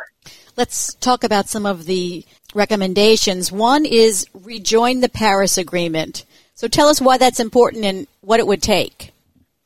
Let's 0.57 0.93
talk 0.95 1.23
about 1.23 1.49
some 1.49 1.65
of 1.65 1.85
the 1.85 2.25
recommendations. 2.53 3.51
One 3.51 3.85
is 3.85 4.27
rejoin 4.33 5.01
the 5.01 5.09
Paris 5.09 5.57
Agreement. 5.57 6.25
So 6.53 6.67
tell 6.67 6.87
us 6.87 7.01
why 7.01 7.17
that's 7.17 7.39
important 7.39 7.83
and 7.83 8.07
what 8.21 8.39
it 8.39 8.47
would 8.47 8.61
take. 8.61 9.11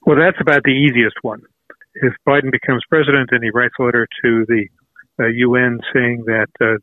Well, 0.06 0.17
that's 0.17 0.41
about 0.41 0.63
the 0.63 0.72
easiest 0.72 1.17
one. 1.22 1.43
If 1.95 2.13
Biden 2.28 2.52
becomes 2.52 2.82
president 2.89 3.30
and 3.32 3.43
he 3.43 3.52
writes 3.52 3.76
a 3.80 3.84
letter 3.84 4.08
to 4.24 4.45
the 4.48 4.67
UN 5.28 5.80
saying 5.94 6.24
that 6.26 6.48
uh, 6.62 6.78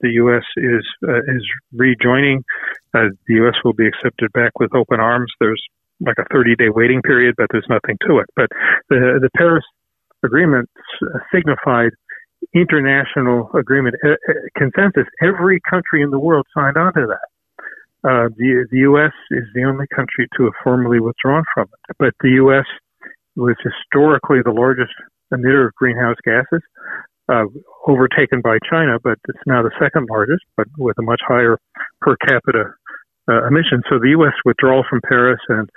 the 0.00 0.10
U.S. 0.22 0.44
is 0.56 0.84
uh, 1.06 1.18
is 1.26 1.44
rejoining, 1.72 2.44
uh, 2.94 3.10
the 3.26 3.34
U.S. 3.34 3.54
will 3.64 3.72
be 3.72 3.86
accepted 3.86 4.32
back 4.32 4.58
with 4.58 4.74
open 4.74 5.00
arms. 5.00 5.32
There's 5.40 5.62
like 6.00 6.16
a 6.18 6.24
30 6.32 6.56
day 6.56 6.68
waiting 6.68 7.02
period, 7.02 7.34
but 7.36 7.46
there's 7.50 7.66
nothing 7.68 7.96
to 8.06 8.18
it. 8.18 8.26
But 8.36 8.48
the 8.88 9.18
the 9.20 9.30
Paris 9.36 9.64
Agreement 10.24 10.68
signified 11.32 11.92
international 12.54 13.50
agreement 13.54 13.96
uh, 14.04 14.10
uh, 14.10 14.32
consensus. 14.56 15.04
Every 15.22 15.60
country 15.68 16.02
in 16.02 16.10
the 16.10 16.18
world 16.18 16.46
signed 16.54 16.76
on 16.76 16.92
to 16.94 17.06
that. 17.06 17.28
Uh, 18.04 18.28
the 18.36 18.66
the 18.70 18.78
U.S. 18.78 19.12
is 19.30 19.44
the 19.54 19.64
only 19.64 19.86
country 19.94 20.28
to 20.36 20.44
have 20.44 20.52
formally 20.62 21.00
withdrawn 21.00 21.42
from 21.52 21.64
it, 21.88 21.96
but 21.98 22.14
the 22.20 22.30
U.S. 22.42 22.64
was 23.34 23.56
historically 23.62 24.38
the 24.44 24.52
largest 24.52 24.92
emitter 25.34 25.66
of 25.66 25.74
greenhouse 25.74 26.16
gases, 26.24 26.62
uh, 27.28 27.44
overtaken 27.86 28.40
by 28.42 28.58
China, 28.68 28.98
but 29.02 29.18
it's 29.28 29.38
now 29.46 29.62
the 29.62 29.70
second 29.80 30.08
largest, 30.10 30.44
but 30.56 30.66
with 30.78 30.98
a 30.98 31.02
much 31.02 31.20
higher 31.26 31.58
per 32.00 32.16
capita 32.16 32.74
uh, 33.28 33.46
emission. 33.46 33.82
So 33.88 33.98
the 33.98 34.10
U.S. 34.18 34.34
withdrawal 34.44 34.84
from 34.88 35.00
Paris 35.08 35.40
and 35.48 35.68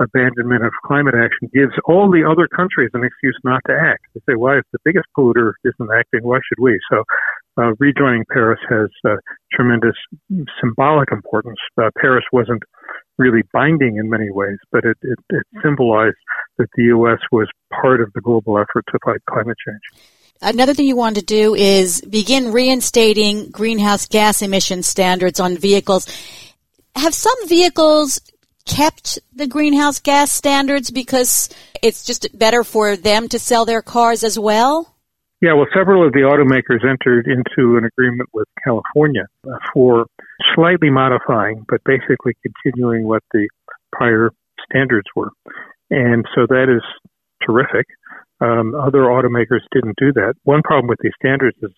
abandonment 0.00 0.64
of 0.64 0.72
climate 0.84 1.14
action 1.14 1.50
gives 1.52 1.72
all 1.84 2.10
the 2.10 2.24
other 2.24 2.48
countries 2.48 2.90
an 2.94 3.04
excuse 3.04 3.38
not 3.44 3.60
to 3.66 3.74
act. 3.74 4.00
They 4.14 4.20
say, 4.32 4.36
"Why, 4.36 4.58
if 4.58 4.64
the 4.72 4.78
biggest 4.84 5.06
polluter 5.16 5.52
isn't 5.64 5.90
acting, 5.92 6.20
why 6.22 6.38
should 6.48 6.62
we?" 6.62 6.78
So, 6.90 7.04
uh, 7.58 7.72
rejoining 7.78 8.24
Paris 8.32 8.60
has 8.68 8.88
uh, 9.04 9.16
tremendous 9.52 9.96
symbolic 10.60 11.12
importance. 11.12 11.58
Uh, 11.76 11.90
Paris 12.00 12.24
wasn't 12.32 12.62
really 13.18 13.42
binding 13.52 13.96
in 13.96 14.08
many 14.08 14.30
ways, 14.30 14.56
but 14.72 14.84
it, 14.84 14.96
it, 15.02 15.18
it 15.28 15.42
symbolized 15.62 16.16
that 16.56 16.68
the 16.76 16.84
U.S. 16.84 17.18
was 17.30 17.48
part 17.70 18.00
of 18.00 18.10
the 18.14 18.20
global 18.22 18.58
effort 18.58 18.84
to 18.90 18.98
fight 19.04 19.20
climate 19.28 19.58
change. 19.66 20.02
Another 20.42 20.72
thing 20.72 20.86
you 20.86 20.96
want 20.96 21.16
to 21.16 21.22
do 21.22 21.54
is 21.54 22.00
begin 22.00 22.50
reinstating 22.52 23.50
greenhouse 23.50 24.06
gas 24.06 24.40
emission 24.40 24.82
standards 24.82 25.38
on 25.38 25.58
vehicles. 25.58 26.06
Have 26.96 27.12
some 27.12 27.46
vehicles 27.46 28.20
kept 28.64 29.18
the 29.34 29.46
greenhouse 29.46 30.00
gas 30.00 30.32
standards 30.32 30.90
because 30.90 31.50
it's 31.82 32.06
just 32.06 32.26
better 32.38 32.64
for 32.64 32.96
them 32.96 33.28
to 33.28 33.38
sell 33.38 33.66
their 33.66 33.82
cars 33.82 34.24
as 34.24 34.38
well? 34.38 34.94
Yeah, 35.42 35.54
well, 35.54 35.66
several 35.74 36.06
of 36.06 36.12
the 36.12 36.20
automakers 36.20 36.88
entered 36.88 37.26
into 37.26 37.76
an 37.76 37.84
agreement 37.84 38.30
with 38.32 38.48
California 38.64 39.26
uh, 39.46 39.56
for 39.74 40.06
slightly 40.54 40.88
modifying, 40.88 41.64
but 41.68 41.82
basically 41.84 42.32
continuing 42.42 43.04
what 43.04 43.22
the 43.32 43.48
prior 43.92 44.30
standards 44.70 45.06
were. 45.14 45.30
And 45.90 46.24
so 46.34 46.46
that 46.46 46.66
is 46.74 46.82
terrific. 47.46 47.86
Um, 48.40 48.74
other 48.74 49.04
automakers 49.04 49.60
didn't 49.72 49.96
do 49.98 50.12
that. 50.14 50.34
One 50.44 50.62
problem 50.62 50.88
with 50.88 50.98
these 51.02 51.12
standards 51.20 51.56
is 51.62 51.70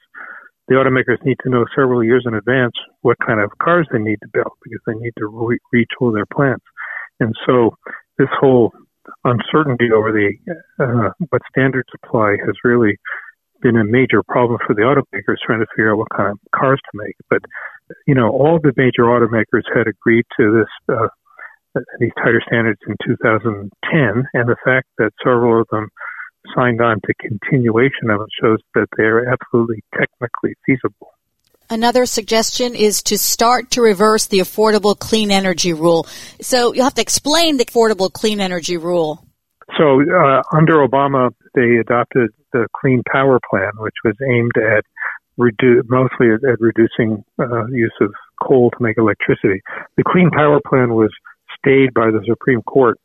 the 0.69 0.75
automakers 0.77 1.25
need 1.25 1.39
to 1.43 1.51
know 1.51 1.65
several 1.75 2.05
years 2.05 2.25
in 2.27 2.35
advance 2.35 2.75
what 3.03 3.17
kind 3.27 3.41
of 3.41 3.51
cars 3.61 3.87
they 3.93 3.99
need 3.99 4.19
to 4.23 4.29
build 4.33 4.53
because 4.63 4.81
they 4.87 4.95
need 4.95 5.13
to 5.19 5.27
re- 5.27 5.59
retool 5.75 6.15
their 6.15 6.27
plants. 6.27 6.65
And 7.19 7.35
so 7.47 7.77
this 8.19 8.29
whole 8.39 8.73
uncertainty 9.25 9.91
over 9.93 10.13
the 10.13 10.31
uh, 10.79 11.11
what 11.31 11.43
standards 11.51 11.89
apply 12.03 12.37
has 12.47 12.55
really 12.63 12.97
been 13.61 13.77
a 13.77 13.85
major 13.85 14.23
problem 14.23 14.59
for 14.67 14.75
the 14.75 14.83
automakers 14.83 15.37
trying 15.45 15.61
to 15.61 15.67
figure 15.75 15.93
out 15.93 15.99
what 15.99 16.11
kind 16.17 16.31
of 16.31 16.39
cars 16.55 16.81
to 16.91 16.99
make. 16.99 17.17
But 17.29 17.43
you 18.07 18.15
know, 18.15 18.31
all 18.31 18.59
the 18.63 18.73
major 18.77 19.03
automakers 19.03 19.63
had 19.75 19.87
agreed 19.87 20.25
to 20.39 20.65
this 20.65 20.97
uh, 20.97 21.09
these 21.99 22.13
tighter 22.19 22.43
standards 22.47 22.81
in 22.87 22.97
2010, 23.07 24.29
and 24.35 24.49
the 24.49 24.57
fact 24.65 24.89
that 24.99 25.11
several 25.25 25.61
of 25.61 25.67
them 25.71 25.89
signed 26.55 26.81
on 26.81 27.01
to 27.07 27.15
continuation 27.15 28.11
of 28.11 28.21
it 28.21 28.29
shows 28.41 28.59
that 28.75 28.87
they're 28.97 29.29
absolutely 29.29 29.83
technically 29.97 30.55
feasible. 30.67 31.13
Another 31.71 32.05
suggestion 32.05 32.75
is 32.75 33.03
to 33.05 33.17
start 33.17 33.71
to 33.73 33.83
reverse 33.83 34.27
the 34.27 34.41
Affordable 34.41 34.99
Clean 34.99 35.31
Energy 35.31 35.73
Rule. 35.73 36.07
So 36.41 36.75
you'll 36.75 36.85
have 36.85 36.95
to 36.95 37.03
explain 37.03 37.57
the 37.57 37.65
Affordable 37.65 38.13
Clean 38.13 38.41
Energy 38.41 38.77
Rule. 38.77 39.25
So 39.79 40.03
uh, 40.03 40.43
under 40.53 40.87
Obama, 40.87 41.31
they 41.55 41.77
adopted 41.81 42.31
the 42.53 42.67
Clean 42.79 43.03
Power 43.11 43.41
Plan, 43.49 43.73
which 43.79 43.95
was 44.05 44.15
aimed 44.21 44.53
at 44.59 44.85
redu- 45.39 45.83
mostly 45.89 46.29
at, 46.31 46.45
at 46.45 46.61
reducing 46.61 47.25
uh, 47.39 47.67
use 47.69 47.95
of 48.01 48.13
coal 48.43 48.71
to 48.71 48.83
make 48.83 48.99
electricity. 48.99 49.63
The 49.97 50.05
Clean 50.07 50.31
Power 50.31 50.61
Plan 50.69 50.95
was 50.95 51.11
stayed 51.59 51.95
by 51.95 52.11
the 52.11 52.23
Supreme 52.27 52.63
Court 52.63 52.99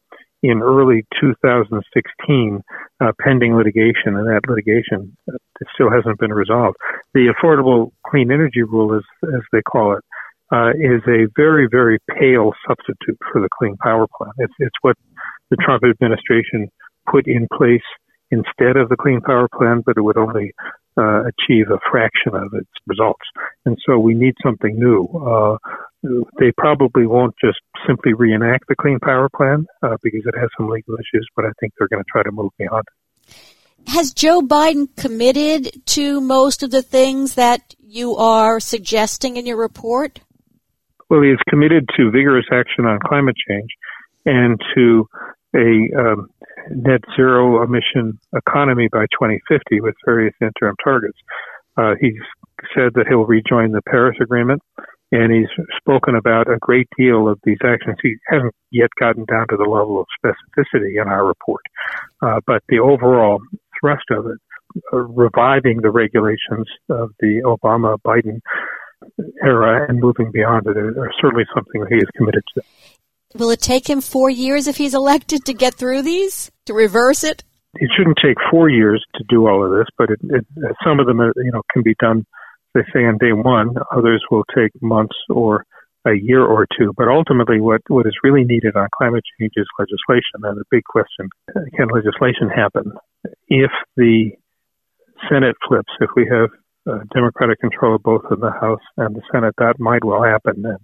in 0.43 0.61
early 0.61 1.05
2016 1.19 2.61
uh, 2.99 3.11
pending 3.19 3.55
litigation, 3.55 4.15
and 4.15 4.27
that 4.27 4.41
litigation 4.47 5.15
uh, 5.31 5.37
still 5.73 5.89
hasn't 5.91 6.19
been 6.19 6.33
resolved. 6.33 6.77
The 7.13 7.33
Affordable 7.33 7.91
Clean 8.05 8.31
Energy 8.31 8.61
Rule, 8.61 8.95
as, 8.95 9.03
as 9.23 9.41
they 9.51 9.61
call 9.61 9.97
it, 9.97 10.03
uh, 10.51 10.69
is 10.71 11.01
a 11.07 11.27
very, 11.35 11.67
very 11.69 11.99
pale 12.09 12.53
substitute 12.67 13.17
for 13.31 13.41
the 13.41 13.49
Clean 13.57 13.75
Power 13.77 14.07
Plan. 14.17 14.31
It's, 14.37 14.53
it's 14.59 14.75
what 14.81 14.95
the 15.49 15.57
Trump 15.57 15.83
administration 15.83 16.69
put 17.09 17.27
in 17.27 17.47
place 17.51 17.81
instead 18.31 18.77
of 18.77 18.89
the 18.89 18.97
Clean 18.97 19.21
Power 19.21 19.47
Plan, 19.47 19.81
but 19.85 19.97
it 19.97 20.01
would 20.01 20.17
only 20.17 20.53
uh, 20.97 21.23
achieve 21.23 21.67
a 21.71 21.79
fraction 21.91 22.33
of 22.33 22.53
its 22.53 22.69
results. 22.85 23.25
And 23.65 23.77
so 23.85 23.99
we 23.99 24.13
need 24.13 24.33
something 24.43 24.77
new. 24.77 25.05
Uh, 25.07 25.57
they 26.39 26.51
probably 26.57 27.05
won't 27.05 27.35
just 27.43 27.59
simply 27.85 28.13
reenact 28.13 28.65
the 28.67 28.75
Clean 28.75 28.99
Power 28.99 29.29
Plan 29.29 29.65
uh, 29.83 29.97
because 30.01 30.21
it 30.25 30.35
has 30.39 30.49
some 30.57 30.69
legal 30.69 30.95
issues, 30.95 31.27
but 31.35 31.45
I 31.45 31.51
think 31.59 31.73
they're 31.77 31.87
going 31.87 32.03
to 32.03 32.09
try 32.11 32.23
to 32.23 32.31
move 32.31 32.51
beyond 32.57 32.83
it. 32.87 33.35
Has 33.87 34.13
Joe 34.13 34.41
Biden 34.41 34.93
committed 34.97 35.85
to 35.87 36.19
most 36.19 36.61
of 36.61 36.71
the 36.71 36.81
things 36.81 37.35
that 37.35 37.73
you 37.79 38.15
are 38.17 38.59
suggesting 38.59 39.37
in 39.37 39.45
your 39.45 39.57
report? 39.57 40.19
Well, 41.09 41.21
he 41.21 41.29
is 41.29 41.39
committed 41.49 41.87
to 41.95 42.11
vigorous 42.11 42.45
action 42.51 42.85
on 42.85 42.99
climate 42.99 43.35
change 43.47 43.69
and 44.25 44.59
to 44.75 45.07
a 45.55 45.89
um, 45.97 46.29
net 46.69 47.01
zero 47.15 47.63
emission 47.63 48.19
economy 48.35 48.87
by 48.91 49.05
2050 49.13 49.81
with 49.81 49.95
various 50.05 50.33
interim 50.41 50.75
targets. 50.83 51.17
Uh, 51.77 51.93
he's 51.99 52.19
said 52.75 52.93
that 52.95 53.05
he'll 53.07 53.25
rejoin 53.25 53.71
the 53.71 53.81
Paris 53.83 54.17
Agreement 54.21 54.61
and 55.11 55.31
he's 55.31 55.65
spoken 55.77 56.15
about 56.15 56.51
a 56.51 56.57
great 56.59 56.87
deal 56.97 57.29
of 57.29 57.39
these 57.43 57.59
actions. 57.63 57.97
He 58.01 58.15
hasn't 58.27 58.53
yet 58.71 58.89
gotten 58.99 59.25
down 59.25 59.47
to 59.49 59.57
the 59.57 59.63
level 59.63 60.01
of 60.01 60.07
specificity 60.19 61.01
in 61.01 61.07
our 61.07 61.25
report, 61.25 61.61
uh, 62.21 62.41
but 62.45 62.61
the 62.67 62.79
overall 62.79 63.39
thrust 63.79 64.03
of 64.11 64.25
it, 64.25 64.37
uh, 64.91 64.97
reviving 64.97 65.81
the 65.81 65.91
regulations 65.91 66.67
of 66.89 67.11
the 67.19 67.41
Obama 67.45 67.97
Biden 68.05 68.41
era 69.41 69.85
and 69.87 69.99
moving 69.99 70.31
beyond 70.31 70.67
it, 70.67 70.75
are 70.75 71.11
certainly 71.21 71.45
something 71.55 71.81
that 71.81 71.91
he 71.91 71.97
is 71.97 72.09
committed 72.17 72.43
to. 72.55 72.61
Will 73.35 73.49
it 73.49 73.61
take 73.61 73.89
him 73.89 74.01
four 74.01 74.29
years 74.29 74.67
if 74.67 74.77
he's 74.77 74.93
elected 74.93 75.45
to 75.45 75.53
get 75.53 75.75
through 75.75 76.01
these 76.03 76.51
to 76.65 76.73
reverse 76.73 77.23
it? 77.23 77.43
It 77.75 77.89
shouldn't 77.95 78.17
take 78.23 78.37
four 78.49 78.69
years 78.69 79.03
to 79.15 79.23
do 79.29 79.47
all 79.47 79.63
of 79.63 79.71
this, 79.71 79.87
but 79.97 80.09
it, 80.09 80.19
it, 80.23 80.45
some 80.83 80.99
of 80.99 81.05
them, 81.05 81.21
are, 81.21 81.33
you 81.35 81.51
know, 81.51 81.61
can 81.73 81.83
be 81.83 81.95
done 81.99 82.25
they 82.73 82.81
say 82.93 83.05
on 83.05 83.17
day 83.17 83.33
one. 83.33 83.75
Others 83.91 84.23
will 84.29 84.43
take 84.55 84.71
months 84.81 85.15
or 85.29 85.65
a 86.05 86.13
year 86.13 86.45
or 86.45 86.67
two. 86.77 86.93
But 86.95 87.07
ultimately, 87.07 87.59
what, 87.59 87.81
what 87.87 88.05
is 88.05 88.13
really 88.23 88.43
needed 88.43 88.75
on 88.75 88.87
climate 88.95 89.23
change 89.39 89.53
is 89.55 89.67
legislation. 89.79 90.43
And 90.43 90.57
the 90.57 90.63
big 90.69 90.83
question, 90.83 91.29
can 91.75 91.87
legislation 91.89 92.49
happen? 92.53 92.93
If 93.47 93.71
the 93.95 94.31
Senate 95.29 95.55
flips, 95.67 95.91
if 95.99 96.09
we 96.15 96.27
have 96.31 96.49
uh, 96.87 97.03
Democratic 97.13 97.59
control 97.59 97.95
of 97.95 98.03
both 98.03 98.23
in 98.31 98.39
the 98.39 98.51
House 98.51 98.83
and 98.95 99.15
the 99.15 99.21
Senate, 99.31 99.55
that 99.57 99.79
might 99.79 100.05
well 100.05 100.23
happen. 100.23 100.63
And 100.65 100.79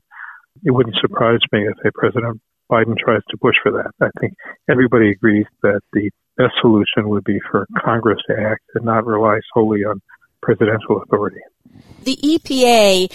it 0.64 0.72
wouldn't 0.72 0.96
surprise 1.02 1.40
me 1.52 1.68
if 1.68 1.78
a 1.86 1.92
President 1.94 2.42
Biden 2.72 2.98
tries 2.98 3.22
to 3.30 3.38
push 3.38 3.56
for 3.62 3.72
that. 3.72 3.92
I 4.02 4.10
think 4.20 4.34
everybody 4.70 5.12
agrees 5.12 5.46
that 5.62 5.82
the 5.92 6.10
best 6.38 6.54
solution 6.62 7.10
would 7.10 7.24
be 7.24 7.40
for 7.52 7.68
Congress 7.84 8.20
to 8.28 8.36
act 8.40 8.62
and 8.76 8.86
not 8.86 9.06
rely 9.06 9.40
solely 9.54 9.84
on 9.84 10.02
presidential 10.42 11.02
authority. 11.02 11.42
The 12.04 12.18
EPA 12.18 13.12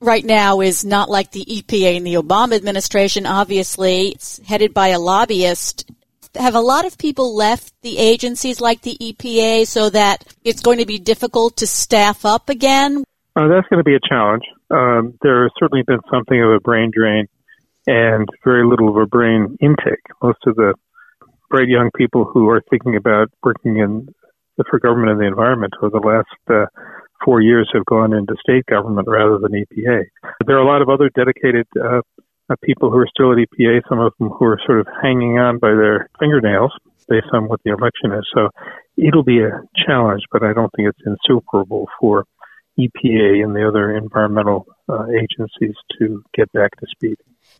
right 0.00 0.24
now 0.24 0.60
is 0.60 0.84
not 0.84 1.08
like 1.08 1.30
the 1.30 1.44
EPA 1.44 1.96
in 1.96 2.04
the 2.04 2.14
Obama 2.14 2.54
administration. 2.54 3.26
Obviously, 3.26 4.08
it's 4.08 4.38
headed 4.46 4.74
by 4.74 4.88
a 4.88 4.98
lobbyist. 4.98 5.90
Have 6.34 6.54
a 6.54 6.60
lot 6.60 6.84
of 6.84 6.98
people 6.98 7.34
left 7.34 7.72
the 7.82 7.96
agencies 7.98 8.60
like 8.60 8.82
the 8.82 8.96
EPA 9.00 9.66
so 9.66 9.88
that 9.90 10.24
it's 10.44 10.60
going 10.60 10.78
to 10.78 10.86
be 10.86 10.98
difficult 10.98 11.58
to 11.58 11.66
staff 11.66 12.24
up 12.24 12.48
again? 12.48 13.04
Uh, 13.36 13.48
that's 13.48 13.68
going 13.68 13.78
to 13.78 13.84
be 13.84 13.94
a 13.94 14.00
challenge. 14.08 14.42
Um, 14.74 15.16
there 15.22 15.44
has 15.44 15.52
certainly 15.58 15.84
been 15.86 16.00
something 16.10 16.42
of 16.42 16.50
a 16.50 16.58
brain 16.58 16.90
drain 16.92 17.26
and 17.86 18.26
very 18.42 18.66
little 18.66 18.88
of 18.88 18.96
a 18.96 19.06
brain 19.06 19.56
intake. 19.60 20.02
Most 20.22 20.38
of 20.46 20.56
the 20.56 20.74
bright 21.48 21.68
young 21.68 21.90
people 21.96 22.24
who 22.24 22.48
are 22.48 22.62
thinking 22.70 22.96
about 22.96 23.28
working 23.42 23.76
in 23.76 24.08
the 24.56 24.64
for 24.68 24.80
government 24.80 25.12
and 25.12 25.20
the 25.20 25.26
environment 25.26 25.74
over 25.80 25.90
the 25.90 26.04
last 26.04 26.50
uh, 26.50 26.66
four 27.24 27.40
years 27.40 27.70
have 27.72 27.84
gone 27.84 28.12
into 28.12 28.34
state 28.40 28.66
government 28.66 29.06
rather 29.08 29.38
than 29.38 29.52
EPA. 29.52 30.02
There 30.46 30.56
are 30.56 30.62
a 30.62 30.66
lot 30.66 30.82
of 30.82 30.88
other 30.88 31.10
dedicated 31.14 31.66
uh, 31.80 32.00
uh 32.50 32.56
people 32.62 32.90
who 32.90 32.98
are 32.98 33.08
still 33.08 33.32
at 33.32 33.38
EPA, 33.38 33.82
some 33.88 34.00
of 34.00 34.12
them 34.18 34.28
who 34.28 34.44
are 34.44 34.60
sort 34.66 34.80
of 34.80 34.86
hanging 35.02 35.38
on 35.38 35.58
by 35.58 35.70
their 35.70 36.08
fingernails 36.18 36.72
based 37.08 37.28
on 37.32 37.48
what 37.48 37.60
the 37.64 37.70
election 37.70 38.12
is. 38.12 38.26
So 38.34 38.50
it'll 38.96 39.24
be 39.24 39.40
a 39.40 39.60
challenge, 39.86 40.22
but 40.32 40.42
I 40.42 40.52
don't 40.52 40.70
think 40.76 40.88
it's 40.88 41.06
insuperable 41.06 41.86
for 42.00 42.24
EPA 42.78 43.44
and 43.44 43.54
the 43.54 43.66
other 43.66 43.96
environmental 43.96 44.66
uh, 44.88 45.06
agencies 45.08 45.74
to 45.98 46.22
get 46.34 46.50
back 46.52 46.76
to 46.80 46.86
speed. 46.90 47.16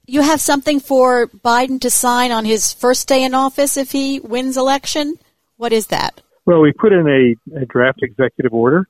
You 0.07 0.23
have 0.23 0.41
something 0.41 0.81
for 0.81 1.29
Biden 1.29 1.81
to 1.81 1.91
sign 1.91 2.31
on 2.31 2.45
his 2.45 2.73
first 2.73 3.09
day 3.09 3.25
in 3.25 3.35
office 3.35 3.77
if 3.77 3.93
he 3.93 4.21
wins 4.21 4.57
election? 4.57 5.15
What 5.57 5.73
is 5.73 5.87
that? 5.89 6.21
Well, 6.47 6.61
we 6.61 6.73
put 6.73 6.93
in 6.93 7.09
a, 7.09 7.61
a 7.61 7.67
draft 7.67 8.01
executive 8.03 8.53
order 8.53 8.87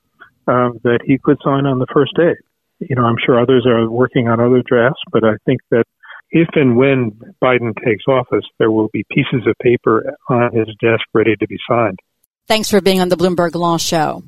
um, 0.47 0.79
that 0.83 0.99
he 1.05 1.17
could 1.17 1.37
sign 1.43 1.65
on 1.65 1.79
the 1.79 1.87
first 1.93 2.15
day. 2.15 2.35
You 2.79 2.95
know, 2.95 3.05
I'm 3.05 3.15
sure 3.25 3.39
others 3.39 3.65
are 3.65 3.89
working 3.89 4.27
on 4.27 4.39
other 4.41 4.61
drafts, 4.65 4.99
but 5.11 5.23
I 5.23 5.37
think 5.45 5.61
that 5.71 5.85
if 6.31 6.49
and 6.55 6.75
when 6.75 7.11
Biden 7.41 7.73
takes 7.85 8.03
office, 8.07 8.43
there 8.59 8.71
will 8.71 8.89
be 8.91 9.05
pieces 9.09 9.47
of 9.47 9.55
paper 9.61 10.15
on 10.27 10.53
his 10.53 10.67
desk 10.81 11.03
ready 11.13 11.35
to 11.37 11.47
be 11.47 11.57
signed. 11.69 11.99
Thanks 12.47 12.69
for 12.69 12.81
being 12.81 12.99
on 12.99 13.09
the 13.09 13.15
Bloomberg 13.15 13.55
Law 13.55 13.77
Show. 13.77 14.23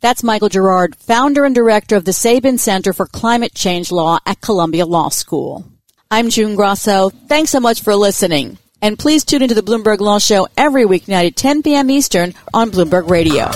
That's 0.00 0.22
Michael 0.22 0.48
Gerrard, 0.48 0.94
founder 0.96 1.44
and 1.44 1.54
director 1.54 1.96
of 1.96 2.04
the 2.04 2.12
Sabin 2.12 2.58
Center 2.58 2.92
for 2.92 3.06
Climate 3.06 3.54
Change 3.54 3.90
Law 3.90 4.18
at 4.24 4.40
Columbia 4.40 4.86
Law 4.86 5.08
School. 5.08 5.64
I'm 6.10 6.30
June 6.30 6.54
Grasso. 6.54 7.10
Thanks 7.10 7.50
so 7.50 7.60
much 7.60 7.82
for 7.82 7.94
listening. 7.94 8.58
And 8.80 8.98
please 8.98 9.24
tune 9.24 9.42
into 9.42 9.56
the 9.56 9.62
Bloomberg 9.62 9.98
Law 9.98 10.18
Show 10.18 10.46
every 10.56 10.84
weeknight 10.84 11.26
at 11.26 11.36
10 11.36 11.62
p.m. 11.64 11.90
Eastern 11.90 12.34
on 12.54 12.70
Bloomberg 12.70 13.10
Radio. 13.10 13.50